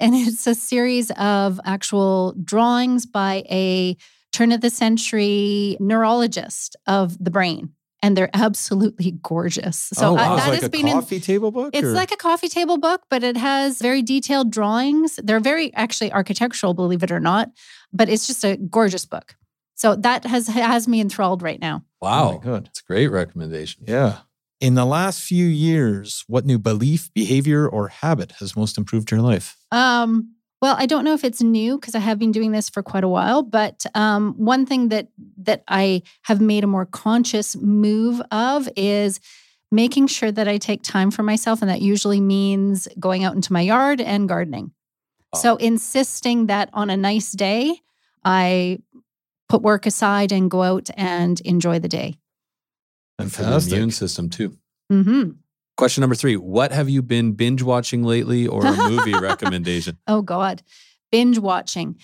[0.00, 3.96] And it's a series of actual drawings by a
[4.32, 7.70] turn of the century neurologist of the brain.
[8.00, 9.90] And they're absolutely gorgeous.
[9.94, 10.36] So oh, wow.
[10.36, 11.70] that It's like has a been in, coffee table book?
[11.72, 15.18] it's or- like a coffee table book, but it has very detailed drawings.
[15.22, 17.50] They're very actually architectural, believe it or not,
[17.92, 19.34] but it's just a gorgeous book.
[19.74, 21.84] So that has has me enthralled right now.
[22.00, 22.28] Wow.
[22.28, 22.66] Oh my God.
[22.66, 23.84] It's a great recommendation.
[23.86, 24.18] Yeah.
[24.60, 29.20] In the last few years, what new belief, behavior, or habit has most improved your
[29.20, 29.56] life?
[29.70, 32.82] Um, well, I don't know if it's new because I have been doing this for
[32.82, 37.54] quite a while, but um, one thing that that I have made a more conscious
[37.56, 39.20] move of is
[39.70, 43.52] making sure that I take time for myself, and that usually means going out into
[43.52, 44.72] my yard and gardening.
[45.34, 47.80] So insisting that on a nice day,
[48.24, 48.78] I
[49.48, 52.18] put work aside and go out and enjoy the day.
[53.18, 54.56] And for the immune system, too.
[54.90, 55.30] hmm
[55.76, 59.98] Question number three What have you been binge watching lately or a movie recommendation?
[60.06, 60.62] Oh God,
[61.12, 61.96] binge watching.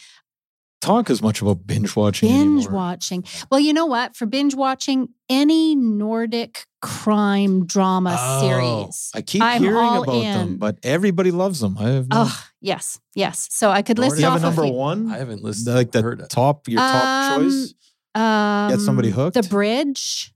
[0.84, 2.28] Talk as much about binge watching.
[2.28, 2.72] binge anymore.
[2.72, 3.24] watching.
[3.50, 4.16] Well, you know what?
[4.16, 9.10] For binge watching, any Nordic crime drama Oh, series.
[9.14, 11.76] I keep I'm hearing all about them, but everybody loves them.
[11.78, 12.24] I have no.
[12.28, 13.48] Oh, yes, yes.
[13.50, 14.72] So I could Do list you have a number few.
[14.72, 15.10] one?
[15.10, 15.74] I haven't listened.
[15.74, 16.28] like the heard it.
[16.30, 17.04] top, your top
[17.38, 17.74] Um, choice.
[18.14, 19.34] Um, Get somebody hooked?
[19.34, 20.32] The Bridge.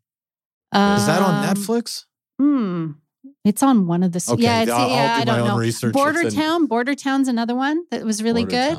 [0.74, 2.04] Is that on Um, Netflix?
[2.40, 2.90] Hmm.
[3.44, 4.16] It's on one of the.
[4.18, 5.56] s- Okay, yeah, it's, I'll- I'll do I don't my own know.
[5.58, 5.92] research.
[5.92, 6.66] Border It's in- Town.
[6.66, 8.76] Border Town's another one that was really Border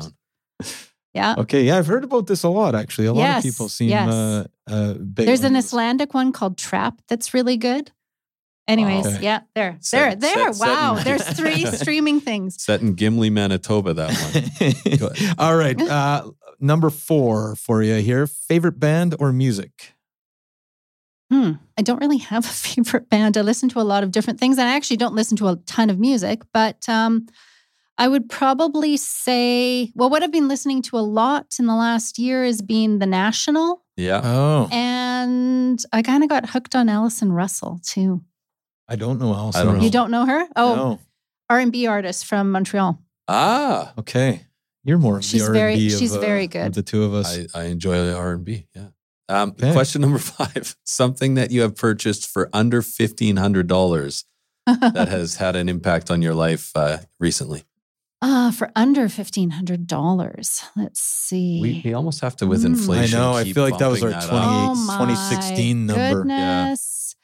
[0.60, 0.66] good.
[1.14, 1.34] Town.
[1.36, 1.42] Yeah.
[1.42, 2.74] Okay, yeah, I've heard about this a lot.
[2.74, 4.08] Actually, a lot Yes, of people seem yes.
[4.12, 5.26] uh, uh, big.
[5.26, 5.66] There's an this.
[5.66, 7.90] Icelandic one called Trap that's really good.
[8.68, 9.24] Anyways, Okay.
[9.24, 10.52] yeah, there, Set- there, there.
[10.52, 12.62] set- set wow, in- there's three streaming things.
[12.62, 14.12] Set in Gimli, Manitoba, that
[15.00, 15.34] one.
[15.38, 16.30] All right, uh,
[16.60, 18.28] number four for you here.
[18.28, 19.94] Favorite band or music?
[21.32, 21.52] Hmm.
[21.76, 23.36] I don't really have a favorite band.
[23.36, 25.56] I listen to a lot of different things, and I actually don't listen to a
[25.66, 26.42] ton of music.
[26.52, 27.26] But um,
[28.00, 32.18] I would probably say, well, what I've been listening to a lot in the last
[32.18, 34.22] year is being The National, Yeah.
[34.24, 38.22] Oh, and I kind of got hooked on Allison Russell too.
[38.88, 39.60] I don't know Allison.
[39.60, 39.84] I don't know.
[39.84, 40.48] You don't know her?
[40.56, 40.98] Oh, No.
[41.50, 42.98] R&B artist from Montreal.
[43.28, 44.46] Ah, Okay.
[44.82, 46.74] You're more of She's the very- R&B of, she's uh, very of good.
[46.74, 47.38] the two of us.
[47.54, 48.66] I, I enjoy R and B.
[48.74, 48.86] Yeah.
[49.28, 49.72] Um, Okay.
[49.72, 54.24] Question number five: Something that you have purchased for under fifteen hundred dollars
[54.66, 57.64] that has had an impact on your life uh, recently.
[58.22, 60.62] Ah, for under fifteen hundred dollars.
[60.76, 61.58] Let's see.
[61.62, 62.66] We, we almost have to with Mm.
[62.76, 63.18] inflation.
[63.18, 63.32] I know.
[63.32, 64.48] I feel like that was our bumping 28 up.
[64.70, 66.14] oh my 2016 number.
[66.18, 67.16] Goodness.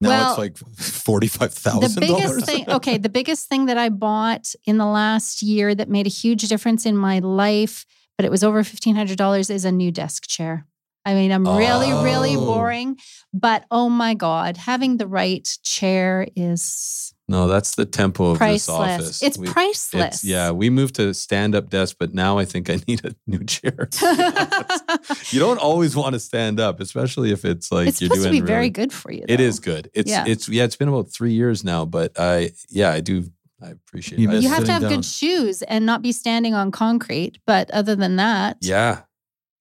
[0.00, 2.44] now well, it's like forty-five thousand The biggest dollars.
[2.44, 6.10] thing, okay, the biggest thing that I bought in the last year that made a
[6.10, 7.84] huge difference in my life,
[8.16, 10.66] but it was over fifteen hundred dollars, is a new desk chair.
[11.04, 12.44] I mean, I'm really, really Oh.
[12.46, 12.96] boring,
[13.34, 18.68] but oh my god, having the right chair is No, that's the tempo of this
[18.70, 19.22] office.
[19.22, 20.16] It's We- priceless.
[20.16, 23.14] It's, yeah, we moved to stand up desk, but now I think I need a
[23.26, 23.88] new chair.
[25.30, 28.30] you don't always want to stand up, especially if it's like it's you're supposed to
[28.30, 29.24] doing be very good for you.
[29.28, 29.42] It though.
[29.44, 29.90] is good.
[29.94, 30.24] It's Yeah.
[30.26, 30.64] it's yeah.
[30.64, 33.24] It's been about three years now, but I yeah I do
[33.62, 34.20] I appreciate.
[34.20, 34.42] You it.
[34.42, 34.90] You have to have down.
[34.92, 37.38] good shoes and not be standing on concrete.
[37.46, 39.00] But other than that, Yeah.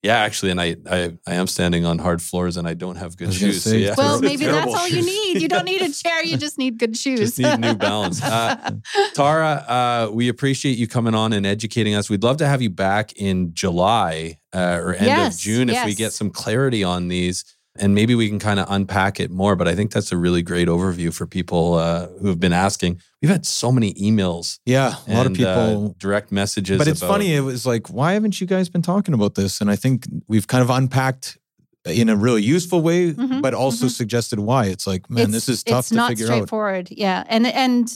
[0.03, 3.17] Yeah, actually, and I, I I am standing on hard floors and I don't have
[3.17, 3.63] good I was shoes.
[3.63, 5.41] so yeah, well, maybe that's terrible all you need.
[5.41, 6.23] You don't need a chair.
[6.23, 7.19] You just need good shoes.
[7.35, 8.21] Just need New Balance.
[8.23, 8.71] Uh,
[9.15, 12.09] Tara, uh, we appreciate you coming on and educating us.
[12.09, 15.83] We'd love to have you back in July uh, or end Yes, of June if
[15.85, 17.43] we get some clarity on these,
[17.80, 19.55] and maybe we can kind of unpack it more.
[19.55, 23.01] But I think that's a really great overview for people uh, who have been asking.
[23.21, 25.95] We've had so many emails, yeah, a lot of and, uh, people.
[25.99, 26.78] direct messages.
[26.78, 27.34] but it's about- funny.
[27.34, 29.61] It was like, why haven't you guys been talking about this?
[29.61, 31.38] And I think we've kind of unpacked
[31.86, 33.91] in a really useful way, Mhm, but also mhm.
[33.91, 34.65] suggested why.
[34.65, 36.30] It's like, man, this is tough it's to not figure out.
[36.30, 36.89] Not straightforward.
[36.91, 37.93] Yeah, and and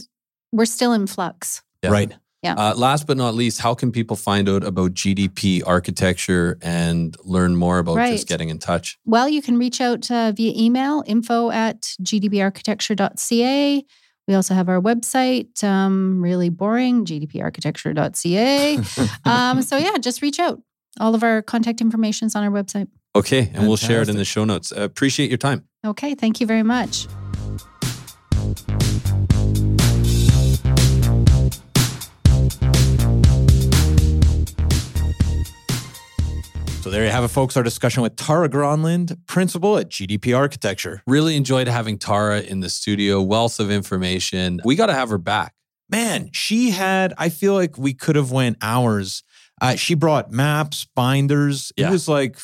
[0.51, 1.61] we're still in flux.
[1.83, 1.89] Yeah.
[1.91, 2.13] Right.
[2.43, 7.55] Uh, last but not least, how can people find out about GDP architecture and learn
[7.55, 8.13] more about Right.
[8.13, 8.97] just getting in touch?
[9.05, 13.85] Well, you can reach out uh, via email info at gdparchitecture.ca.
[14.27, 18.77] We also have our website, um, really boring, gdparchitecture.ca.
[19.25, 20.61] um, so, yeah, just reach out.
[20.99, 22.87] All of our contact information is on our website.
[23.15, 24.71] Okay, and we'll share it in the show notes.
[24.71, 25.65] Uh, appreciate your time.
[25.85, 27.07] Okay, thank you very much.
[36.91, 37.55] There you have it, folks.
[37.55, 41.01] Our discussion with Tara Gronlund, principal at GDP Architecture.
[41.07, 43.21] Really enjoyed having Tara in the studio.
[43.21, 44.59] Wealth of information.
[44.65, 45.53] We got to have her back.
[45.89, 47.13] Man, she had.
[47.17, 49.23] I feel like we could have went hours.
[49.61, 51.71] Uh, she brought maps, binders.
[51.77, 51.87] Yeah.
[51.87, 52.37] It was like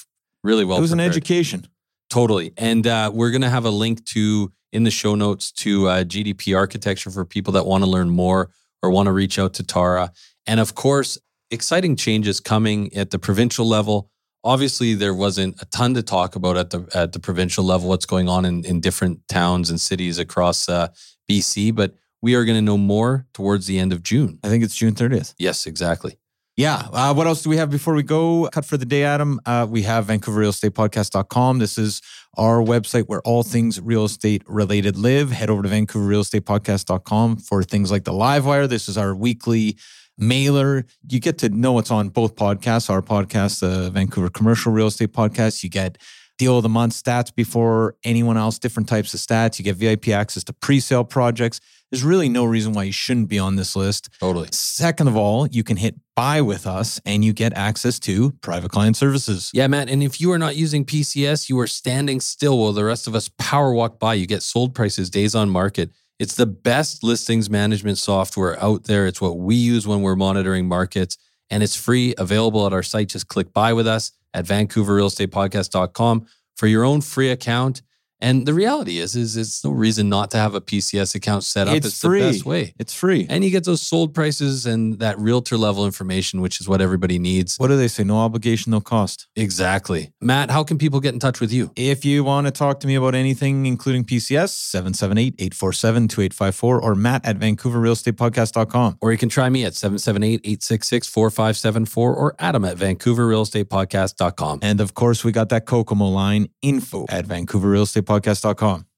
[0.46, 0.78] Really well.
[0.78, 1.68] it was an education.
[2.10, 2.54] Totally.
[2.56, 6.04] And uh, we're going to have a link to in the show notes to uh,
[6.06, 9.64] GDP architecture for people that want to learn more or want to reach out to
[9.64, 10.14] Tara.
[10.46, 11.18] And of course,
[11.52, 14.10] exciting changes coming at the provincial level.
[14.44, 17.90] Obviously, there wasn't a ton to talk about at the at the provincial level.
[17.90, 20.90] What's going on in, in different towns and cities across uh,
[21.30, 24.40] BC, but we are going to know more towards the end of June.
[24.44, 25.34] I think it's June thirtieth.
[25.38, 26.18] Yes, exactly.
[26.58, 26.88] Yeah.
[26.92, 28.50] Uh, what else do we have before we go?
[28.52, 29.40] Cut for the day, Adam.
[29.46, 31.60] Uh, we have VancouverRealEstatePodcast.com.
[31.60, 32.02] This is
[32.36, 35.30] our website where all things real estate related live.
[35.30, 38.66] Head over to VancouverRealEstatePodcast.com for things like the live wire.
[38.66, 39.78] This is our weekly
[40.18, 40.86] mailer.
[41.10, 42.90] You get to know what's on both podcasts.
[42.90, 45.64] Our podcast, the Vancouver Commercial Real Estate Podcast.
[45.64, 45.98] You get
[46.38, 49.58] deal of the month stats before anyone else, different types of stats.
[49.60, 51.60] You get VIP access to pre-sale projects.
[51.92, 54.10] There's really no reason why you shouldn't be on this list.
[54.20, 54.50] Totally.
[54.52, 58.72] Second of all, you can hit buy with us and you get access to private
[58.72, 59.52] client services.
[59.54, 59.90] Yeah, Matt.
[59.90, 63.16] And if you are not using PCS, you are standing still while the rest of
[63.16, 64.16] us power walk by.
[64.16, 65.92] You get sold prices, days on market.
[66.20, 69.06] It's the best listings management software out there.
[69.06, 71.18] It's what we use when we're monitoring markets,
[71.50, 73.10] and it's free, available at our site.
[73.10, 77.84] Just click buy with us at vancouverrealestatepodcast.com for your own free account.
[78.20, 81.68] And the reality is, is it's no reason not to have a PCS account set
[81.68, 81.76] up.
[81.76, 82.22] It's It's, free.
[82.22, 82.74] the best way.
[82.80, 83.28] It's free.
[83.30, 87.20] And you get those sold prices and that realtor level information, which is what everybody
[87.20, 87.58] needs.
[87.58, 88.04] What do they say?
[88.04, 89.28] No obligation, no cost.
[89.36, 90.12] Exactly.
[90.22, 91.72] Matt, how can people get in touch with you?
[91.76, 96.96] If you want to talk to me about anything, including PCS, 778 847 2854 or
[96.96, 98.98] matt at vancouverrealestatepodcast.com.
[99.02, 104.60] Or you can try me at 778-866-4574 or Adam at vancouverrealestatepodcast.com.
[104.62, 108.07] And of course, we got that Kokomo line info at vancouverrealestatepodcast.com.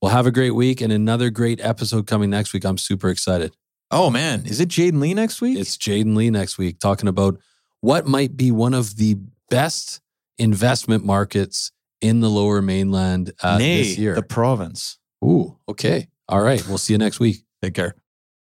[0.01, 2.63] Well, have a great week and another great episode coming next week.
[2.65, 3.55] I'm super excited.
[3.91, 5.57] Oh man, is it Jaden Lee next week?
[5.57, 7.39] It's Jaden Lee next week talking about
[7.81, 9.17] what might be one of the
[9.49, 9.99] best
[10.37, 14.15] investment markets in the lower mainland uh, Nay, this year.
[14.15, 14.97] the province.
[15.23, 16.07] Ooh, okay.
[16.27, 16.65] All right.
[16.67, 17.43] We'll see you next week.
[17.61, 17.95] Take care.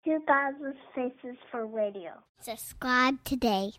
[0.04, 2.12] 2000 Faces for Radio.
[2.40, 3.72] Subscribe today.